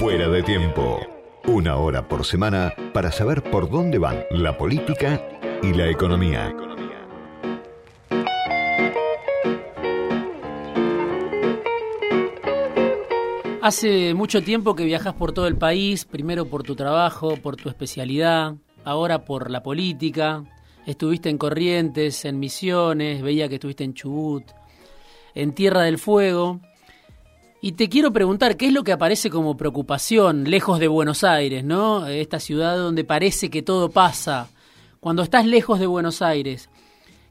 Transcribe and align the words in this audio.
Fuera 0.00 0.30
de 0.30 0.42
tiempo. 0.42 0.98
Una 1.44 1.76
hora 1.76 2.08
por 2.08 2.24
semana 2.24 2.72
para 2.94 3.12
saber 3.12 3.42
por 3.42 3.68
dónde 3.68 3.98
van 3.98 4.24
la 4.30 4.56
política 4.56 5.22
y 5.62 5.74
la 5.74 5.90
economía. 5.90 6.56
Hace 13.60 14.14
mucho 14.14 14.42
tiempo 14.42 14.74
que 14.74 14.86
viajas 14.86 15.12
por 15.12 15.32
todo 15.32 15.46
el 15.46 15.58
país, 15.58 16.06
primero 16.06 16.46
por 16.46 16.62
tu 16.62 16.74
trabajo, 16.74 17.36
por 17.36 17.56
tu 17.56 17.68
especialidad, 17.68 18.54
ahora 18.84 19.26
por 19.26 19.50
la 19.50 19.62
política. 19.62 20.44
Estuviste 20.86 21.28
en 21.28 21.36
Corrientes, 21.36 22.24
en 22.24 22.38
Misiones, 22.38 23.20
veía 23.20 23.50
que 23.50 23.56
estuviste 23.56 23.84
en 23.84 23.92
Chubut, 23.92 24.44
en 25.34 25.52
Tierra 25.52 25.82
del 25.82 25.98
Fuego. 25.98 26.58
Y 27.62 27.72
te 27.72 27.90
quiero 27.90 28.10
preguntar, 28.10 28.56
¿qué 28.56 28.68
es 28.68 28.72
lo 28.72 28.84
que 28.84 28.92
aparece 28.92 29.28
como 29.28 29.58
preocupación 29.58 30.44
lejos 30.44 30.78
de 30.78 30.88
Buenos 30.88 31.24
Aires, 31.24 31.62
¿no? 31.62 32.06
Esta 32.06 32.40
ciudad 32.40 32.74
donde 32.78 33.04
parece 33.04 33.50
que 33.50 33.60
todo 33.60 33.90
pasa. 33.90 34.48
Cuando 34.98 35.22
estás 35.22 35.44
lejos 35.44 35.78
de 35.78 35.86
Buenos 35.86 36.22
Aires, 36.22 36.70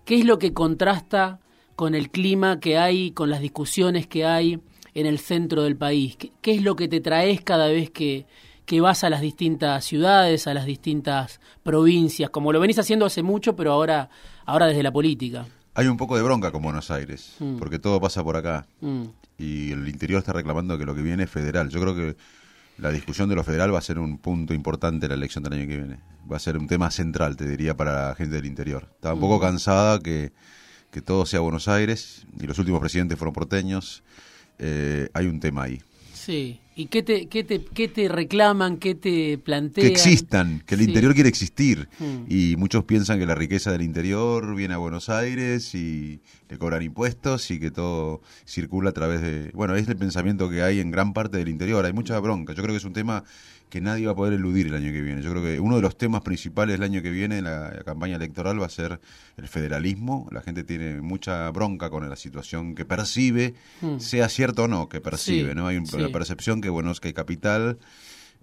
¿qué 0.06 0.20
es 0.20 0.26
lo 0.26 0.38
que 0.38 0.54
contrasta 0.54 1.40
con 1.76 1.96
el 1.96 2.12
clima 2.12 2.60
que 2.60 2.78
hay, 2.78 3.10
con 3.10 3.32
las 3.32 3.42
discusiones 3.42 4.06
que 4.06 4.24
hay 4.24 4.60
en 4.94 5.08
el 5.08 5.18
centro 5.18 5.64
del 5.64 5.76
país? 5.76 6.16
¿Qué, 6.16 6.52
es 6.54 6.62
lo 6.62 6.76
que 6.76 6.88
te 6.88 7.02
traes 7.02 7.42
cada 7.42 7.68
vez 7.68 7.90
que, 7.90 8.28
que 8.68 8.82
vas 8.82 9.04
a 9.04 9.10
las 9.10 9.22
distintas 9.22 9.84
ciudades, 9.84 10.46
a 10.46 10.54
las 10.54 10.68
distintas 10.68 11.42
provincias, 11.64 12.30
como 12.30 12.54
lo 12.54 12.60
venís 12.60 12.78
haciendo 12.78 13.08
hace 13.08 13.24
mucho, 13.24 13.56
pero 13.56 13.72
ahora, 13.72 14.12
ahora 14.46 14.68
desde 14.68 14.84
la 14.84 14.92
política? 14.92 15.48
Hay 15.76 15.88
un 15.88 15.98
poco 15.98 16.18
de 16.18 16.24
bronca 16.24 16.52
con 16.52 16.62
Buenos 16.62 16.92
Aires, 16.92 17.36
Mm. 17.40 17.58
porque 17.58 17.80
todo 17.80 18.00
pasa 18.02 18.24
por 18.24 18.36
acá. 18.36 18.66
Mm. 18.82 19.04
Y 19.38 19.72
el 19.72 19.88
interior 19.88 20.20
está 20.20 20.34
reclamando 20.34 20.78
que 20.78 20.86
lo 20.86 20.94
que 20.96 21.02
viene 21.02 21.24
es 21.24 21.30
federal. 21.30 21.70
Yo 21.70 21.80
creo 21.80 21.96
que 21.96 22.18
la 22.78 22.92
discusión 22.92 23.30
de 23.30 23.36
lo 23.36 23.44
federal 23.44 23.74
va 23.74 23.80
a 23.80 23.82
ser 23.82 24.00
un 24.00 24.18
punto 24.18 24.54
importante 24.54 25.06
en 25.06 25.10
la 25.12 25.16
elección 25.16 25.44
del 25.44 25.54
año 25.54 25.68
que 25.68 25.78
viene. 25.78 26.00
Va 26.32 26.38
a 26.38 26.40
ser 26.40 26.58
un 26.58 26.68
tema 26.68 26.92
central, 26.92 27.38
te 27.38 27.48
diría, 27.48 27.76
para 27.78 28.10
la 28.10 28.16
gente 28.16 28.36
del 28.36 28.46
interior. 28.46 28.90
Está 28.96 29.14
un 29.14 29.20
poco 29.20 29.38
Mm. 29.38 29.42
cansada 29.42 30.00
que, 30.00 30.32
que 30.92 31.02
todo 31.02 31.26
sea 31.26 31.40
Buenos 31.40 31.68
Aires, 31.68 32.26
y 32.40 32.48
los 32.48 32.58
últimos 32.60 32.80
presidentes 32.82 33.18
fueron 33.18 33.34
porteños. 33.34 34.04
Eh, 34.58 35.10
hay 35.14 35.28
un 35.28 35.40
tema 35.40 35.64
ahí. 35.64 35.82
Sí. 36.14 36.60
¿Y 36.80 36.86
qué 36.86 37.04
te, 37.04 37.28
qué 37.28 37.44
te, 37.44 37.62
qué 37.66 37.90
te 37.90 38.08
reclaman, 38.08 38.78
qué 38.78 38.96
te 38.96 39.38
plantean? 39.38 39.86
que 39.86 39.92
existan, 39.92 40.64
que 40.66 40.76
el 40.76 40.82
Sí. 40.82 40.88
interior 40.88 41.14
quiere 41.14 41.28
existir. 41.28 41.90
Mm. 42.00 42.24
Y 42.30 42.56
muchos 42.56 42.86
piensan 42.86 43.20
que 43.20 43.26
la 43.26 43.36
riqueza 43.36 43.70
del 43.74 43.82
interior 43.82 44.56
viene 44.56 44.76
a 44.76 44.78
Buenos 44.78 45.10
Aires 45.10 45.76
y 45.76 46.22
le 46.48 46.58
cobran 46.58 46.82
impuestos 46.82 47.52
y 47.52 47.60
que 47.60 47.70
todo 47.70 48.22
circula 48.46 48.92
a 48.92 48.94
través 48.94 49.20
de... 49.22 49.52
Bueno, 49.54 49.76
es 49.76 49.90
el 49.90 49.98
pensamiento 49.98 50.50
que 50.50 50.62
hay 50.64 50.80
en 50.80 50.90
gran 50.90 51.12
parte 51.12 51.38
del 51.38 51.50
interior. 51.50 51.84
Hay 51.84 51.92
mucha 51.92 52.18
bronca. 52.22 52.54
Yo 52.54 52.64
creo 52.64 52.74
que 52.74 52.78
es 52.78 52.86
un 52.86 52.94
tema 52.94 53.26
que 53.70 53.82
nadie 53.82 54.06
va 54.08 54.14
a 54.14 54.16
poder 54.16 54.34
eludir 54.34 54.68
el 54.68 54.76
año 54.76 54.92
que 54.92 55.02
viene. 55.02 55.22
Yo 55.22 55.30
creo 55.32 55.44
que 55.44 55.60
uno 55.60 55.76
de 55.76 55.82
los 55.82 55.98
temas 55.98 56.22
principales 56.22 56.76
el 56.76 56.84
año 56.84 57.02
que 57.02 57.12
viene 57.12 57.38
en 57.38 57.44
la, 57.46 57.72
la 57.72 57.84
campaña 57.84 58.16
electoral 58.16 58.60
va 58.62 58.66
a 58.66 58.70
ser 58.70 59.00
el 59.38 59.48
federalismo. 59.48 60.28
La 60.32 60.42
gente 60.42 60.64
tiene 60.64 61.02
mucha 61.02 61.50
bronca 61.52 61.90
con 61.90 62.10
la 62.10 62.16
situación 62.16 62.74
que 62.76 62.86
percibe, 62.86 63.54
Mm. 63.82 64.00
sea 64.00 64.28
cierto 64.30 64.64
o 64.64 64.68
no, 64.68 64.90
que 64.90 65.02
percibe. 65.02 65.50
Sí, 65.50 65.56
¿no? 65.56 65.68
Hay 65.68 65.78
un- 65.78 65.86
sí. 65.86 65.96
una 65.98 66.10
percepción 66.10 66.62
que, 66.62 66.70
bueno, 66.70 66.92
es 66.92 67.00
que 67.00 67.10
hay 67.10 67.14
capital 67.14 67.78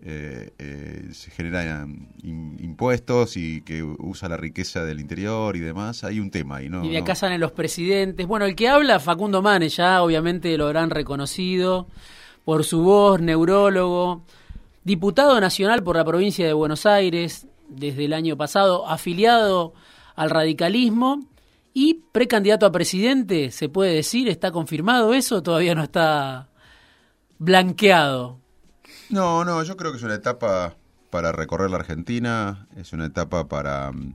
eh, 0.02 0.50
eh, 0.58 1.08
se 1.12 1.30
generan 1.30 2.08
im- 2.22 2.60
impuestos 2.62 3.38
y 3.38 3.62
que 3.62 3.82
usa 3.82 4.28
la 4.28 4.36
riqueza 4.36 4.84
del 4.84 5.00
interior 5.00 5.56
y 5.56 5.60
demás, 5.60 6.04
hay 6.04 6.20
un 6.20 6.30
tema 6.30 6.56
ahí, 6.56 6.69
¿no? 6.69 6.84
Y 6.84 6.88
de 6.91 6.98
no. 6.98 7.02
acá 7.02 7.14
salen 7.14 7.41
los 7.41 7.52
presidentes. 7.52 8.27
Bueno, 8.27 8.44
el 8.44 8.54
que 8.54 8.69
habla, 8.69 9.00
Facundo 9.00 9.41
Manes, 9.41 9.74
ya 9.77 10.02
obviamente 10.02 10.54
lo 10.58 10.66
habrán 10.66 10.91
reconocido 10.91 11.88
por 12.44 12.64
su 12.64 12.82
voz, 12.82 13.22
neurólogo, 13.22 14.22
diputado 14.87 15.41
nacional 15.41 15.83
por 15.83 15.97
la 15.97 16.05
provincia 16.05 16.47
de 16.47 16.53
Buenos 16.53 16.87
Aires 16.87 17.49
desde 17.69 18.05
el 18.05 18.12
año 18.12 18.37
pasado, 18.37 18.87
afiliado 18.87 19.75
al 20.15 20.31
radicalismo 20.31 21.27
y 21.75 22.05
precandidato 22.12 22.66
a 22.66 22.71
presidente, 22.71 23.50
se 23.50 23.69
puede 23.69 23.93
decir, 23.93 24.28
¿está 24.28 24.53
confirmado 24.53 25.12
eso? 25.12 25.43
Todavía 25.43 25.75
no 25.75 25.83
está 25.83 26.50
blanqueado. 27.38 28.38
No, 29.10 29.44
no, 29.44 29.60
yo 29.65 29.77
creo 29.77 29.91
que 29.91 29.99
es 29.99 30.05
una 30.05 30.15
etapa 30.15 30.77
para 31.10 31.33
recorrer 31.33 31.69
la 31.69 31.78
Argentina, 31.78 32.69
es 32.77 32.93
una 32.93 33.06
etapa 33.06 33.49
para 33.49 33.91
mm, 33.91 34.15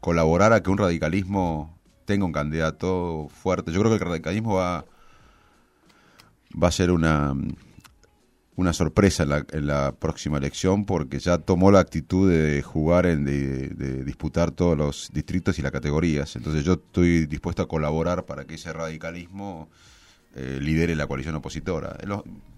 colaborar 0.00 0.54
a 0.54 0.62
que 0.62 0.70
un 0.70 0.78
radicalismo 0.78 1.78
tenga 2.06 2.24
un 2.24 2.32
candidato 2.32 3.28
fuerte. 3.28 3.72
Yo 3.72 3.80
creo 3.80 3.90
que 3.90 4.02
el 4.02 4.08
radicalismo 4.08 4.54
va, 4.54 4.86
va 6.60 6.68
a 6.68 6.72
ser 6.72 6.92
una, 6.92 7.34
mm, 7.34 7.67
una 8.58 8.72
sorpresa 8.72 9.22
en 9.22 9.28
la, 9.28 9.46
en 9.52 9.68
la 9.68 9.92
próxima 9.92 10.36
elección 10.36 10.84
porque 10.84 11.20
ya 11.20 11.38
tomó 11.38 11.70
la 11.70 11.78
actitud 11.78 12.28
de 12.28 12.60
jugar, 12.60 13.06
en, 13.06 13.24
de, 13.24 14.02
disputar 14.04 14.50
todos 14.50 14.76
los 14.76 15.10
distritos 15.12 15.60
y 15.60 15.62
las 15.62 15.70
categorías. 15.70 16.34
Entonces 16.34 16.64
yo 16.64 16.72
estoy 16.72 17.26
dispuesto 17.26 17.62
a 17.62 17.68
colaborar 17.68 18.26
para 18.26 18.46
que 18.46 18.56
ese 18.56 18.72
radicalismo 18.72 19.68
eh, 20.34 20.58
lidere 20.60 20.96
la 20.96 21.06
coalición 21.06 21.36
opositora. 21.36 21.96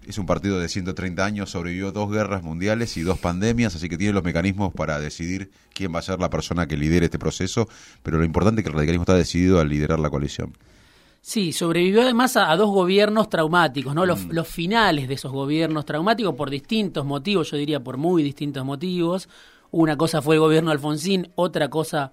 Es 0.07 0.17
un 0.17 0.25
partido 0.25 0.59
de 0.59 0.71
130 0.71 1.23
años, 1.23 1.51
sobrevivió 1.51 1.93
dos 1.93 2.11
guerras 2.11 2.43
mundiales 2.43 2.97
y 2.97 3.03
dos 3.03 3.19
pandemias, 3.19 3.77
así 3.77 3.91
que 3.91 3.99
tiene 3.99 4.15
los 4.15 4.25
mecanismos 4.25 4.73
para 4.73 4.99
decidir 5.01 5.51
quién 5.75 5.95
va 5.95 5.99
a 5.99 6.03
ser 6.03 6.19
la 6.19 6.31
persona 6.31 6.67
que 6.67 6.79
lidere 6.79 7.05
este 7.05 7.19
proceso, 7.19 7.69
pero 8.03 8.17
lo 8.17 8.25
importante 8.25 8.63
es 8.63 8.65
que 8.65 8.71
el 8.71 8.75
radicalismo 8.75 9.03
está 9.03 9.17
decidido 9.17 9.61
a 9.61 9.67
liderar 9.67 10.01
la 10.01 10.09
coalición. 10.09 10.55
Sí, 11.23 11.53
sobrevivió 11.53 12.03
además 12.03 12.37
a, 12.37 12.51
a 12.51 12.57
dos 12.57 12.71
gobiernos 12.71 13.29
traumáticos, 13.29 13.95
¿no? 13.95 14.07
Los, 14.07 14.25
los 14.27 14.49
finales 14.49 15.07
de 15.07 15.15
esos 15.15 15.33
gobiernos 15.33 15.85
traumáticos 15.85 16.35
por 16.35 16.49
distintos 16.49 17.05
motivos, 17.05 17.51
yo 17.51 17.59
diría 17.59 17.81
por 17.81 17.99
muy 17.99 18.23
distintos 18.23 18.65
motivos. 18.65 19.29
Una 19.71 19.97
cosa 19.97 20.23
fue 20.23 20.37
el 20.37 20.41
gobierno 20.41 20.71
Alfonsín, 20.71 21.31
otra 21.35 21.69
cosa 21.69 22.11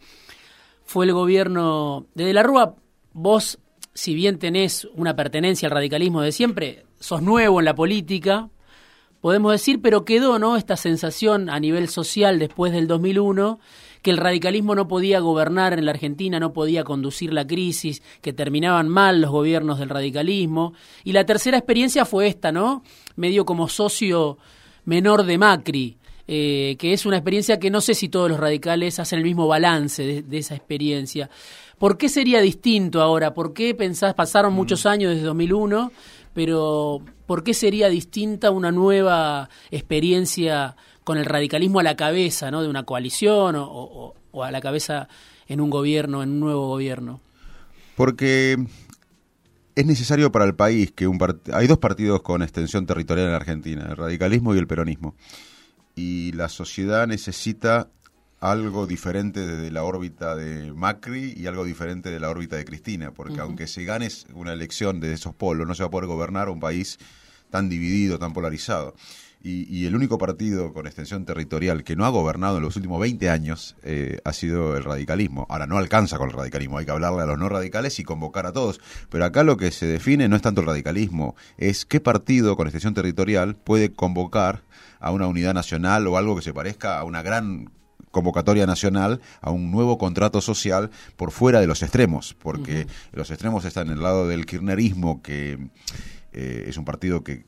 fue 0.83 1.05
el 1.05 1.13
gobierno 1.13 2.05
de 2.15 2.25
De 2.25 2.33
la 2.33 2.43
Rúa. 2.43 2.75
Vos, 3.13 3.59
si 3.93 4.13
bien 4.13 4.39
tenés 4.39 4.87
una 4.93 5.15
pertenencia 5.15 5.67
al 5.67 5.73
radicalismo 5.73 6.21
de 6.21 6.31
siempre, 6.31 6.85
sos 6.99 7.21
nuevo 7.21 7.59
en 7.59 7.65
la 7.65 7.75
política, 7.75 8.49
podemos 9.21 9.53
decir, 9.53 9.81
pero 9.81 10.05
quedó, 10.05 10.37
¿no? 10.37 10.57
Esta 10.57 10.77
sensación 10.77 11.49
a 11.49 11.59
nivel 11.59 11.87
social 11.87 12.39
después 12.39 12.73
del 12.73 12.87
2001 12.87 13.59
que 14.07 14.11
el 14.11 14.17
radicalismo 14.19 14.73
no 14.73 14.87
podía 14.87 15.19
gobernar 15.19 15.73
en 15.73 15.83
la 15.83 15.91
Argentina, 15.91 16.39
no 16.39 16.53
podía 16.53 16.85
conducir 16.85 17.33
la 17.33 17.45
crisis, 17.45 18.01
que 18.21 18.31
terminaban 18.31 18.87
mal 18.87 19.19
los 19.19 19.31
gobiernos 19.31 19.79
del 19.79 19.89
radicalismo. 19.89 20.71
Y 21.03 21.11
la 21.11 21.25
tercera 21.25 21.57
experiencia 21.57 22.05
fue 22.05 22.27
esta, 22.27 22.53
¿no? 22.53 22.83
Medio 23.17 23.45
como 23.45 23.67
socio 23.67 24.37
menor 24.85 25.23
de 25.23 25.37
Macri, 25.37 25.97
eh, 26.25 26.77
que 26.79 26.93
es 26.93 27.05
una 27.05 27.17
experiencia 27.17 27.59
que 27.59 27.69
no 27.69 27.81
sé 27.81 27.95
si 27.95 28.07
todos 28.07 28.29
los 28.29 28.39
radicales 28.39 28.97
hacen 28.97 29.19
el 29.19 29.25
mismo 29.25 29.45
balance 29.45 30.01
de, 30.01 30.21
de 30.21 30.37
esa 30.37 30.55
experiencia. 30.55 31.29
¿Por 31.77 31.97
qué 31.97 32.07
sería 32.07 32.39
distinto 32.39 33.01
ahora? 33.01 33.33
¿Por 33.33 33.53
qué 33.53 33.75
pensás, 33.75 34.13
pasaron 34.13 34.53
muchos 34.53 34.85
años 34.85 35.11
desde 35.11 35.25
2001, 35.25 35.91
pero 36.33 37.01
¿por 37.25 37.43
qué 37.43 37.53
sería 37.53 37.89
distinta 37.89 38.51
una 38.51 38.71
nueva 38.71 39.49
experiencia 39.69 40.77
con 41.07 41.17
el 41.17 41.23
radicalismo 41.25 41.79
a 41.79 41.83
la 41.83 41.95
cabeza 41.95 42.51
¿no? 42.51 42.61
de 42.61 42.67
una 42.67 42.83
coalición 42.83 43.55
o, 43.55 43.63
o- 43.65 44.13
o 44.33 44.43
a 44.43 44.51
la 44.51 44.59
cabeza 44.59 45.07
en 45.47 45.61
un 45.61 45.69
gobierno, 45.69 46.21
en 46.21 46.31
un 46.31 46.41
nuevo 46.41 46.67
gobierno? 46.67 47.21
Porque 47.95 48.57
es 49.75 49.85
necesario 49.85 50.33
para 50.33 50.43
el 50.43 50.53
país 50.53 50.91
que 50.91 51.07
un 51.07 51.17
part- 51.17 51.49
hay 51.53 51.65
dos 51.67 51.77
partidos 51.77 52.21
con 52.23 52.41
extensión 52.41 52.85
territorial 52.85 53.29
en 53.29 53.33
Argentina, 53.35 53.87
el 53.89 53.95
radicalismo 53.95 54.53
y 54.53 54.57
el 54.57 54.67
peronismo. 54.67 55.15
Y 55.95 56.33
la 56.33 56.49
sociedad 56.49 57.07
necesita 57.07 57.87
algo 58.41 58.85
diferente 58.85 59.47
desde 59.47 59.71
la 59.71 59.83
órbita 59.85 60.35
de 60.35 60.73
Macri 60.73 61.33
y 61.37 61.47
algo 61.47 61.63
diferente 61.63 62.11
de 62.11 62.19
la 62.19 62.29
órbita 62.29 62.57
de 62.57 62.65
Cristina, 62.65 63.11
porque 63.11 63.39
aunque 63.39 63.65
se 63.65 63.85
gane 63.85 64.09
una 64.33 64.51
elección 64.51 64.99
de 64.99 65.13
esos 65.13 65.33
polos, 65.33 65.65
no 65.65 65.73
se 65.73 65.83
va 65.83 65.87
a 65.87 65.91
poder 65.91 66.07
gobernar 66.07 66.49
un 66.49 66.59
país 66.59 66.99
tan 67.49 67.69
dividido, 67.69 68.19
tan 68.19 68.33
polarizado. 68.33 68.93
Y, 69.41 69.63
y 69.73 69.85
el 69.85 69.95
único 69.95 70.17
partido 70.17 70.73
con 70.73 70.87
extensión 70.87 71.25
territorial 71.25 71.83
que 71.83 71.95
no 71.95 72.05
ha 72.05 72.09
gobernado 72.09 72.57
en 72.57 72.63
los 72.63 72.75
últimos 72.75 72.99
20 72.99 73.29
años 73.29 73.75
eh, 73.83 74.19
ha 74.23 74.33
sido 74.33 74.75
el 74.75 74.83
radicalismo. 74.83 75.45
Ahora 75.49 75.67
no 75.67 75.77
alcanza 75.77 76.17
con 76.17 76.29
el 76.29 76.35
radicalismo, 76.35 76.77
hay 76.77 76.85
que 76.85 76.91
hablarle 76.91 77.21
a 77.21 77.25
los 77.25 77.37
no 77.37 77.47
radicales 77.47 77.99
y 77.99 78.03
convocar 78.03 78.45
a 78.45 78.51
todos. 78.53 78.81
Pero 79.09 79.25
acá 79.25 79.43
lo 79.43 79.57
que 79.57 79.71
se 79.71 79.85
define 79.85 80.27
no 80.27 80.35
es 80.35 80.41
tanto 80.41 80.61
el 80.61 80.67
radicalismo, 80.67 81.35
es 81.57 81.85
qué 81.85 81.99
partido 81.99 82.55
con 82.55 82.67
extensión 82.67 82.93
territorial 82.93 83.55
puede 83.55 83.93
convocar 83.93 84.63
a 84.99 85.11
una 85.11 85.27
unidad 85.27 85.53
nacional 85.53 86.07
o 86.07 86.17
algo 86.17 86.35
que 86.35 86.41
se 86.41 86.53
parezca 86.53 86.97
a 86.99 87.03
una 87.03 87.21
gran 87.21 87.69
convocatoria 88.11 88.65
nacional 88.65 89.21
a 89.41 89.51
un 89.51 89.71
nuevo 89.71 89.97
contrato 89.97 90.41
social 90.41 90.89
por 91.15 91.31
fuera 91.31 91.59
de 91.59 91.67
los 91.67 91.83
extremos, 91.83 92.35
porque 92.41 92.87
los 93.11 93.29
extremos 93.29 93.65
están 93.65 93.87
en 93.87 93.93
el 93.93 94.03
lado 94.03 94.27
del 94.27 94.45
kirchnerismo, 94.45 95.21
que 95.21 95.59
eh, 96.33 96.65
es 96.67 96.77
un 96.77 96.85
partido 96.85 97.23
que, 97.23 97.43
que 97.43 97.45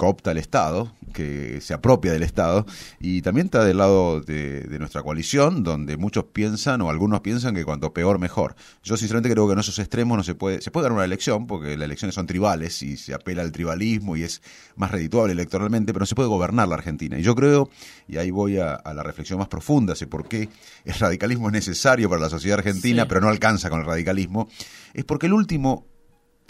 coopta 0.00 0.30
el 0.30 0.38
Estado, 0.38 0.90
que 1.12 1.60
se 1.60 1.74
apropia 1.74 2.10
del 2.10 2.22
Estado, 2.22 2.64
y 3.00 3.20
también 3.20 3.48
está 3.48 3.62
del 3.64 3.76
lado 3.76 4.22
de, 4.22 4.78
nuestra 4.78 5.02
coalición, 5.02 5.62
donde 5.62 5.98
muchos 5.98 6.24
piensan, 6.24 6.80
o 6.80 6.88
algunos 6.88 7.20
piensan, 7.20 7.54
que 7.54 7.66
cuanto 7.66 7.92
peor, 7.92 8.18
mejor. 8.18 8.54
Yo 8.82 8.96
sinceramente 8.96 9.28
creo 9.28 9.46
que 9.46 9.52
en 9.52 9.58
esos 9.58 9.78
extremos 9.78 10.16
no 10.16 10.24
se 10.24 10.34
puede, 10.34 10.62
se 10.62 10.70
puede 10.70 10.84
dar 10.84 10.92
una 10.92 11.04
elección, 11.04 11.46
porque 11.46 11.76
las 11.76 11.84
elecciones 11.84 12.14
son 12.14 12.26
tribales 12.26 12.82
y 12.82 12.96
se 12.96 13.12
apela 13.12 13.42
al 13.42 13.52
tribalismo 13.52 14.16
y 14.16 14.22
es 14.22 14.40
más 14.74 14.90
redituable 14.90 15.34
electoralmente, 15.34 15.92
pero 15.92 16.04
no 16.04 16.06
se 16.06 16.14
puede 16.14 16.30
gobernar 16.30 16.66
la 16.66 16.76
Argentina. 16.76 17.18
Y 17.18 17.22
yo 17.22 17.34
creo, 17.34 17.68
y 18.08 18.16
ahí 18.16 18.30
voy 18.30 18.56
a, 18.56 18.80
la 18.82 19.02
reflexión 19.02 19.38
más 19.38 19.48
profunda, 19.48 19.94
sé 19.94 20.06
por 20.06 20.26
qué 20.26 20.48
el 20.86 20.94
radicalismo 20.94 21.48
es 21.48 21.52
necesario 21.52 22.08
para 22.08 22.22
la 22.22 22.30
sociedad 22.30 22.58
argentina, 22.58 23.06
pero 23.06 23.20
no 23.20 23.28
alcanza 23.28 23.68
con 23.68 23.80
el 23.80 23.86
radicalismo, 23.86 24.48
es 24.94 25.04
porque 25.04 25.26
el 25.26 25.34
último 25.34 25.84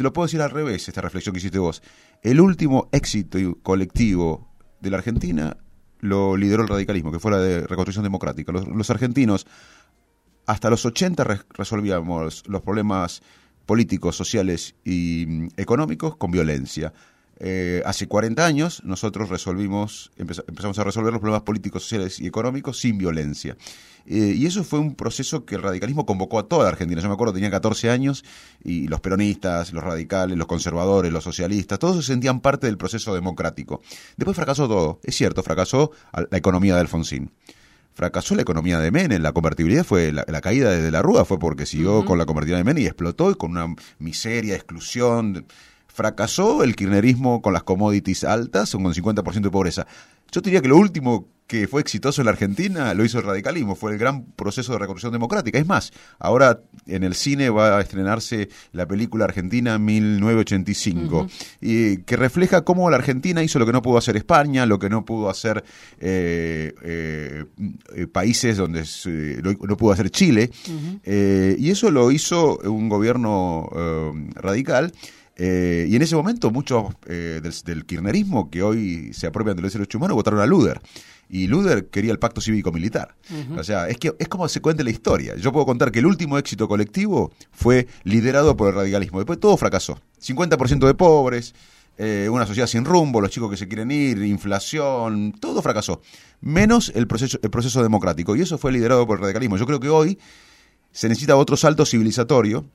te 0.01 0.05
lo 0.05 0.15
puedo 0.15 0.25
decir 0.25 0.41
al 0.41 0.51
revés, 0.51 0.89
esta 0.89 1.03
reflexión 1.03 1.35
que 1.35 1.41
hiciste 1.41 1.59
vos. 1.59 1.83
El 2.23 2.41
último 2.41 2.89
éxito 2.93 3.39
colectivo 3.63 4.51
de 4.81 4.91
la 4.91 4.99
Argentina 4.99 5.57
lo 6.01 6.37
lideró 6.37 6.63
el 6.63 6.69
radicalismo, 6.69 7.13
que 7.13 7.19
fue 7.19 7.31
la 7.31 7.39
de 7.39 7.61
reconstrucción 7.67 8.05
democrática. 8.05 8.53
Los, 8.53 8.91
argentinos, 8.91 9.47
hasta 10.47 10.71
los 10.71 10.85
80 10.85 11.25
resolvíamos 11.55 12.43
los 12.47 12.63
problemas 12.63 13.23
políticos, 13.65 14.17
sociales 14.17 14.75
y 14.85 15.25
mm, 15.27 15.49
económicos 15.57 16.17
con 16.17 16.31
violencia. 16.31 16.93
Eh, 17.43 17.83
hace 17.87 18.07
40 18.07 18.45
años 18.45 18.83
nosotros 18.85 19.31
resolvimos, 19.31 20.13
empezamos 20.19 20.79
a 20.79 20.85
resolver 20.85 21.11
los 21.11 21.21
problemas 21.21 21.43
políticos, 21.43 21.83
sociales 21.83 22.21
y 22.21 22.27
económicos 22.27 22.79
sin 22.79 22.99
violencia. 22.99 23.57
Eh, 24.07 24.35
y 24.37 24.45
eso 24.45 24.63
fue 24.63 24.79
un 24.79 24.95
proceso 24.95 25.47
que 25.47 25.55
el 25.55 25.63
radicalismo 25.63 26.05
convocó 26.05 26.39
a 26.39 26.49
toda 26.49 26.65
la 26.65 26.71
Argentina. 26.71 27.01
Yo 27.01 27.09
me 27.09 27.15
acuerdo, 27.15 27.33
tenía 27.33 27.51
14 27.51 27.91
años 27.91 28.25
y 28.63 28.89
los 28.89 29.01
peronistas, 29.01 29.73
los 29.73 29.83
radicales, 29.83 30.37
los 30.37 30.47
conservadores, 30.47 31.11
los 31.13 31.25
socialistas, 31.25 31.79
todos 31.79 31.97
se 31.97 32.13
sentían 32.13 32.41
parte 32.41 32.67
del 32.67 32.77
proceso 32.77 33.15
democrático. 33.15 33.81
Después 34.19 34.37
fracasó 34.37 34.69
todo. 34.69 35.01
Es 35.03 35.17
cierto, 35.17 35.43
fracasó 35.43 35.93
la 36.31 36.37
economía 36.37 36.75
de 36.75 36.81
Alfonsín 36.81 37.31
fracasó 37.93 38.35
la 38.35 38.43
economía 38.43 38.79
de 38.79 38.91
Menem, 38.91 39.21
la 39.21 39.33
convertibilidad 39.33 39.85
fue, 39.85 40.11
la, 40.11 40.25
caída 40.41 40.71
de, 40.71 40.91
la 40.91 41.03
Rúa 41.03 41.27
fue 41.27 41.39
porque 41.39 41.67
siguió 41.67 42.05
con 42.07 42.17
la 42.17 42.25
convertibilidad 42.25 42.61
de 42.61 42.65
Menem 42.65 42.85
y 42.85 42.87
explotó 42.87 43.31
y 43.31 43.35
con 43.35 43.51
una 43.51 43.75
miseria, 43.99 44.55
exclusión, 44.55 45.45
fracasó 46.01 46.65
el 46.65 46.77
kirchnerismo 46.77 47.43
con 47.43 47.53
las 47.53 47.63
commodities 47.63 48.25
altas, 48.25 48.73
con 48.73 48.85
50% 48.85 49.43
de 49.43 49.51
pobreza. 49.51 49.87
Yo 50.33 50.41
diría 50.41 50.63
que 50.63 50.69
lo 50.69 50.79
último 50.79 51.29
que 51.47 51.69
fue 51.69 51.83
exitoso 51.83 52.23
en 52.23 52.27
la 52.27 52.31
Argentina 52.31 52.95
lo 52.95 53.05
hizo 53.05 53.19
el 53.19 53.25
radicalismo, 53.25 53.75
fue 53.75 53.93
el 53.93 53.99
gran 53.99 54.25
proceso 54.25 54.73
de 54.73 54.79
reconstrucción 54.79 55.13
democrática. 55.13 55.59
Es 55.59 55.67
más, 55.67 55.93
ahora 56.19 56.61
en 56.87 57.03
el 57.03 57.15
cine 57.15 57.51
va 57.51 57.77
a 57.77 57.81
estrenarse 57.83 58.49
la 58.73 58.87
película 58.87 59.27
Argentina 59.27 59.79
1985, 59.79 61.27
y 61.61 61.99
que 61.99 62.17
refleja 62.17 62.63
cómo 62.63 62.89
la 62.89 62.97
Argentina 62.97 63.43
hizo 63.43 63.59
lo 63.59 63.67
que 63.67 63.73
no 63.73 63.83
pudo 63.83 63.99
hacer 63.99 64.17
España, 64.17 64.65
lo 64.65 64.79
que 64.79 64.89
no 64.89 65.05
pudo 65.05 65.29
hacer 65.29 65.63
eh, 65.99 66.73
eh, 66.83 68.07
países 68.11 68.57
donde 68.57 68.85
no 69.63 69.77
pudo 69.77 69.93
hacer 69.93 70.09
Chile, 70.11 70.51
eh, 71.05 71.57
y 71.59 71.71
eso 71.71 71.91
lo 71.91 72.11
hizo 72.11 72.57
un 72.59 72.89
gobierno 72.89 73.69
radical 74.35 74.93
eh, 75.43 75.87
y 75.89 75.97
en 75.97 76.03
ese 76.03 76.15
momento 76.15 76.51
muchos 76.51 76.93
eh, 77.07 77.41
del, 77.65 77.87
kirchnerismo 77.87 78.51
que 78.51 78.63
hoy 78.63 79.15
se 79.15 79.27
apropian 79.27 79.57
de 79.57 79.63
los 79.63 79.73
derechos 79.73 79.95
humanos 79.95 80.15
votaron 80.15 80.39
a 80.39 80.45
Luder. 80.45 80.83
Y 81.31 81.47
Luder 81.47 81.87
quería 81.87 82.13
el 82.13 82.19
pacto 82.19 82.43
cívico-militar. 82.43 83.15
O 83.57 83.65
sea, 83.65 83.89
es 83.89 83.97
que 83.97 84.13
es 84.19 84.29
como 84.29 84.47
se 84.49 84.61
cuenta 84.61 84.85
la 84.85 84.91
historia. 84.91 85.37
Yo 85.37 85.51
puedo 85.51 85.65
contar 85.65 85.93
que 85.93 86.01
el 86.01 86.07
último 86.07 86.37
éxito 86.37 86.69
colectivo 86.69 87.33
fue 87.53 87.87
liderado 88.05 88.55
por 88.55 88.69
el 88.69 88.75
radicalismo. 88.75 89.19
Después 89.21 89.41
todo 89.41 89.57
fracasó. 89.57 89.99
50% 90.21 90.87
de 90.87 90.95
pobres, 90.95 91.55
eh, 91.97 92.29
una 92.31 92.47
sociedad 92.47 92.67
sin 92.67 92.85
rumbo, 92.85 93.23
los 93.23 93.31
chicos 93.31 93.49
que 93.49 93.57
se 93.57 93.67
quieren 93.67 93.91
ir, 93.91 94.21
inflación, 94.23 95.33
todo 95.41 95.63
fracasó. 95.63 96.03
Menos 96.43 96.93
el 96.95 97.07
proceso, 97.07 97.39
el 97.43 97.51
proceso 97.51 97.83
democrático. 97.83 98.37
Y 98.37 98.43
eso 98.43 98.59
fue 98.59 98.73
liderado 98.73 99.07
por 99.07 99.19
el 99.19 99.23
radicalismo. 99.23 99.57
Yo 99.57 99.65
creo 99.65 99.81
que 99.81 99.89
hoy 99.89 100.19
se 100.93 101.09
necesita 101.09 101.37
otro 101.37 101.57
salto 101.57 101.87
civilizatorio 101.87 102.67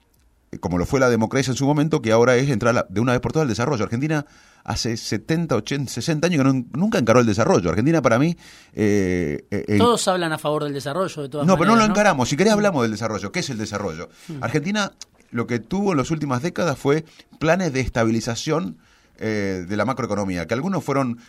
como 0.59 0.77
lo 0.77 0.85
fue 0.85 0.99
la 0.99 1.09
democracia 1.09 1.51
en 1.51 1.57
su 1.57 1.65
momento, 1.65 2.01
que 2.01 2.11
ahora 2.11 2.35
es 2.35 2.49
entrar 2.49 2.87
de 2.89 3.01
una 3.01 3.11
vez 3.11 3.21
por 3.21 3.31
todas 3.31 3.43
al 3.43 3.49
desarrollo. 3.49 3.83
Argentina 3.83 4.25
hace 4.63 4.97
70, 4.97 5.55
80, 5.55 5.91
60 5.91 6.27
años 6.27 6.43
que 6.43 6.77
nunca 6.77 6.97
encaró 6.97 7.19
el 7.19 7.25
desarrollo. 7.25 7.69
Argentina 7.69 8.01
para 8.01 8.19
mí... 8.19 8.35
Eh, 8.73 9.45
eh, 9.51 9.77
Todos 9.77 10.07
hablan 10.07 10.33
a 10.33 10.37
favor 10.37 10.63
del 10.63 10.73
desarrollo, 10.73 11.21
de 11.21 11.29
todas 11.29 11.47
No, 11.47 11.57
pero 11.57 11.71
no 11.71 11.77
lo 11.77 11.85
encaramos. 11.85 12.29
Si 12.29 12.35
querés 12.35 12.53
hablamos 12.53 12.81
del 12.81 12.91
desarrollo. 12.91 13.31
¿Qué 13.31 13.39
es 13.39 13.49
el 13.49 13.57
desarrollo? 13.57 14.09
Hmm. 14.27 14.43
Argentina 14.43 14.91
lo 15.31 15.47
que 15.47 15.59
tuvo 15.59 15.91
en 15.91 15.97
las 15.97 16.11
últimas 16.11 16.41
décadas 16.41 16.77
fue 16.77 17.05
planes 17.39 17.73
de 17.73 17.81
estabilización 17.81 18.77
eh, 19.17 19.65
de 19.67 19.77
la 19.77 19.85
macroeconomía, 19.85 20.47
que 20.47 20.53
algunos 20.53 20.83
fueron 20.83 21.19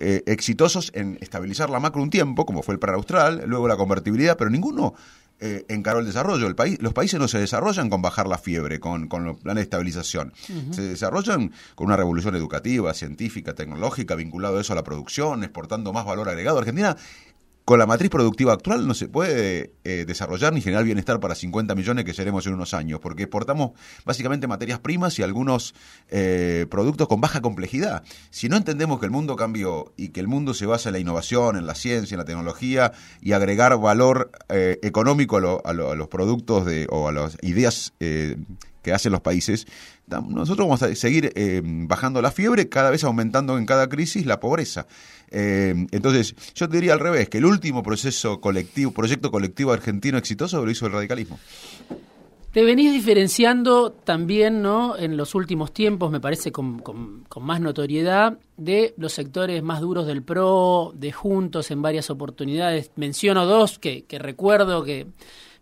exitosos 0.00 0.92
en 0.94 1.18
estabilizar 1.20 1.70
la 1.70 1.80
macro 1.80 2.00
un 2.00 2.08
tiempo, 2.08 2.46
como 2.46 2.62
fue 2.62 2.72
el 2.74 2.78
plan 2.78 2.94
austral, 2.94 3.42
luego 3.48 3.66
la 3.66 3.76
convertibilidad, 3.76 4.36
pero 4.36 4.48
ninguno 4.48 4.94
eh, 5.40 5.64
encaró 5.68 6.00
el 6.00 6.06
desarrollo. 6.06 6.46
El 6.46 6.54
país, 6.54 6.80
los 6.80 6.92
países 6.92 7.20
no 7.20 7.28
se 7.28 7.38
desarrollan 7.38 7.90
con 7.90 8.02
bajar 8.02 8.26
la 8.26 8.38
fiebre, 8.38 8.80
con, 8.80 9.08
con 9.08 9.24
los 9.24 9.38
planes 9.38 9.60
de 9.60 9.62
estabilización. 9.62 10.32
Se 10.70 10.82
desarrollan 10.82 11.52
con 11.74 11.86
una 11.86 11.96
revolución 11.96 12.34
educativa, 12.34 12.92
científica, 12.94 13.54
tecnológica, 13.54 14.14
vinculado 14.14 14.58
eso 14.58 14.72
a 14.72 14.76
la 14.76 14.84
producción, 14.84 15.44
exportando 15.44 15.92
más 15.92 16.04
valor 16.04 16.28
agregado. 16.28 16.58
Argentina 16.58 16.96
con 17.68 17.78
la 17.78 17.84
matriz 17.84 18.08
productiva 18.08 18.54
actual 18.54 18.88
no 18.88 18.94
se 18.94 19.08
puede 19.08 19.74
eh, 19.84 20.06
desarrollar 20.06 20.54
ni 20.54 20.62
generar 20.62 20.84
bienestar 20.84 21.20
para 21.20 21.34
50 21.34 21.74
millones 21.74 22.06
que 22.06 22.14
seremos 22.14 22.46
en 22.46 22.54
unos 22.54 22.72
años, 22.72 22.98
porque 22.98 23.24
exportamos 23.24 23.72
básicamente 24.06 24.46
materias 24.46 24.78
primas 24.78 25.18
y 25.18 25.22
algunos 25.22 25.74
eh, 26.08 26.64
productos 26.70 27.08
con 27.08 27.20
baja 27.20 27.42
complejidad. 27.42 28.04
Si 28.30 28.48
no 28.48 28.56
entendemos 28.56 29.00
que 29.00 29.04
el 29.04 29.12
mundo 29.12 29.36
cambió 29.36 29.92
y 29.98 30.08
que 30.12 30.20
el 30.20 30.28
mundo 30.28 30.54
se 30.54 30.64
basa 30.64 30.88
en 30.88 30.94
la 30.94 30.98
innovación, 30.98 31.58
en 31.58 31.66
la 31.66 31.74
ciencia, 31.74 32.14
en 32.14 32.20
la 32.20 32.24
tecnología 32.24 32.92
y 33.20 33.32
agregar 33.32 33.78
valor 33.78 34.30
eh, 34.48 34.78
económico 34.80 35.36
a, 35.36 35.72
los 35.74 36.08
productos 36.08 36.64
de, 36.64 36.86
o 36.88 37.06
a 37.06 37.12
las 37.12 37.36
ideas 37.42 37.92
que 38.88 38.94
hacen 38.94 39.12
los 39.12 39.20
países, 39.20 39.66
nosotros 40.06 40.66
vamos 40.66 40.82
a 40.82 40.94
seguir 40.94 41.32
bajando 41.86 42.22
la 42.22 42.30
fiebre, 42.30 42.68
cada 42.68 42.90
vez 42.90 43.04
aumentando 43.04 43.58
en 43.58 43.66
cada 43.66 43.88
crisis 43.88 44.24
la 44.24 44.40
pobreza. 44.40 44.86
Eh, 45.30 45.74
entonces, 45.90 46.34
yo 46.54 46.68
te 46.68 46.76
diría 46.76 46.94
al 46.94 47.00
revés, 47.00 47.28
que 47.28 47.38
el 47.38 47.44
último 47.44 47.82
proceso 47.82 48.40
colectivo, 48.40 48.92
proyecto 48.92 49.30
colectivo 49.30 49.72
argentino 49.72 50.16
exitoso 50.18 50.64
lo 50.64 50.70
hizo 50.70 50.86
el 50.86 50.92
radicalismo. 50.92 51.38
Te 52.52 52.64
venís 52.64 52.92
diferenciando 52.92 53.92
también, 53.92 54.62
¿no? 54.62 54.96
En 54.96 55.18
los 55.18 55.34
últimos 55.34 55.72
tiempos, 55.72 56.10
me 56.10 56.18
parece 56.18 56.50
con, 56.50 56.82
más 57.40 57.60
notoriedad, 57.60 58.38
de 58.56 58.94
los 58.96 59.12
sectores 59.12 59.62
más 59.62 59.82
duros 59.82 60.06
del 60.06 60.22
PRO, 60.22 60.92
de 60.96 61.12
Juntos 61.12 61.70
en 61.70 61.82
varias 61.82 62.08
oportunidades. 62.08 62.90
Menciono 62.96 63.44
dos 63.44 63.78
que, 63.78 64.04
que 64.06 64.18
recuerdo 64.18 64.82
que 64.82 65.06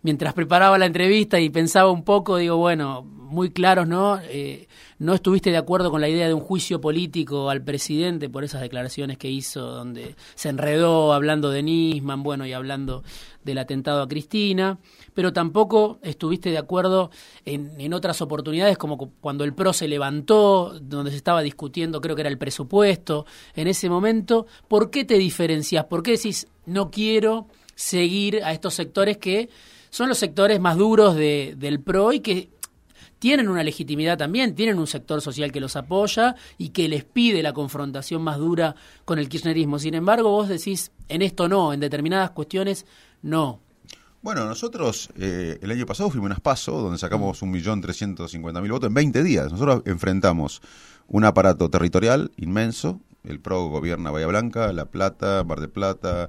mientras 0.02 0.34
preparaba 0.34 0.78
la 0.78 0.86
entrevista 0.86 1.40
y 1.40 1.50
pensaba 1.50 1.90
un 1.90 2.04
poco, 2.04 2.36
digo, 2.36 2.56
bueno, 2.56 3.02
muy 3.02 3.50
claros, 3.50 3.86
¿no? 3.86 4.18
Eh, 4.22 4.68
no 4.98 5.12
estuviste 5.12 5.50
de 5.50 5.56
acuerdo 5.56 5.90
con 5.90 6.00
la 6.00 6.08
idea 6.08 6.26
de 6.26 6.34
un 6.34 6.40
juicio 6.40 6.80
político 6.80 7.50
al 7.50 7.62
presidente 7.62 8.30
por 8.30 8.44
esas 8.44 8.62
declaraciones 8.62 9.18
que 9.18 9.30
hizo, 9.30 9.60
donde 9.60 10.14
se 10.34 10.48
enredó 10.48 11.12
hablando 11.12 11.50
de 11.50 11.62
Nisman, 11.62 12.22
bueno, 12.22 12.46
y 12.46 12.52
hablando 12.52 13.02
del 13.44 13.58
atentado 13.58 14.02
a 14.02 14.08
Cristina, 14.08 14.78
pero 15.12 15.32
tampoco 15.32 15.98
estuviste 16.02 16.50
de 16.50 16.58
acuerdo 16.58 17.10
en, 17.44 17.72
en 17.78 17.92
otras 17.92 18.22
oportunidades, 18.22 18.78
como 18.78 18.96
cuando 19.20 19.44
el 19.44 19.54
PRO 19.54 19.72
se 19.72 19.88
levantó, 19.88 20.78
donde 20.80 21.10
se 21.10 21.16
estaba 21.18 21.42
discutiendo, 21.42 22.00
creo 22.00 22.16
que 22.16 22.22
era 22.22 22.30
el 22.30 22.38
presupuesto, 22.38 23.26
en 23.54 23.68
ese 23.68 23.90
momento. 23.90 24.46
¿Por 24.68 24.90
qué 24.90 25.04
te 25.04 25.18
diferencias? 25.18 25.84
¿Por 25.84 26.02
qué 26.02 26.12
decís, 26.12 26.48
no 26.64 26.90
quiero 26.90 27.48
seguir 27.74 28.42
a 28.42 28.52
estos 28.52 28.74
sectores 28.74 29.18
que 29.18 29.50
son 29.96 30.10
los 30.10 30.18
sectores 30.18 30.60
más 30.60 30.76
duros 30.76 31.16
de, 31.16 31.54
del 31.56 31.80
PRO 31.80 32.12
y 32.12 32.20
que 32.20 32.50
tienen 33.18 33.48
una 33.48 33.62
legitimidad 33.62 34.18
también, 34.18 34.54
tienen 34.54 34.78
un 34.78 34.86
sector 34.86 35.22
social 35.22 35.50
que 35.50 35.58
los 35.58 35.74
apoya 35.74 36.34
y 36.58 36.68
que 36.68 36.86
les 36.86 37.02
pide 37.02 37.42
la 37.42 37.54
confrontación 37.54 38.20
más 38.20 38.36
dura 38.36 38.76
con 39.06 39.18
el 39.18 39.30
kirchnerismo. 39.30 39.78
Sin 39.78 39.94
embargo, 39.94 40.28
vos 40.28 40.48
decís, 40.48 40.92
en 41.08 41.22
esto 41.22 41.48
no, 41.48 41.72
en 41.72 41.80
determinadas 41.80 42.32
cuestiones 42.32 42.84
no. 43.22 43.60
Bueno, 44.20 44.44
nosotros 44.44 45.08
eh, 45.16 45.58
el 45.62 45.70
año 45.70 45.86
pasado 45.86 46.10
fuimos 46.10 46.30
a 46.30 46.34
PASO, 46.34 46.78
donde 46.78 46.98
sacamos 46.98 47.40
un 47.40 47.50
millón 47.50 47.80
trescientos 47.80 48.32
cincuenta 48.32 48.60
mil 48.60 48.72
votos 48.72 48.88
en 48.88 48.94
20 48.94 49.22
días. 49.22 49.50
Nosotros 49.50 49.80
enfrentamos 49.86 50.60
un 51.08 51.24
aparato 51.24 51.70
territorial 51.70 52.32
inmenso. 52.36 53.00
El 53.24 53.40
PRO 53.40 53.70
gobierna 53.70 54.10
Bahía 54.10 54.26
Blanca, 54.26 54.74
La 54.74 54.90
Plata, 54.90 55.42
Mar 55.42 55.60
de 55.60 55.68
Plata, 55.68 56.28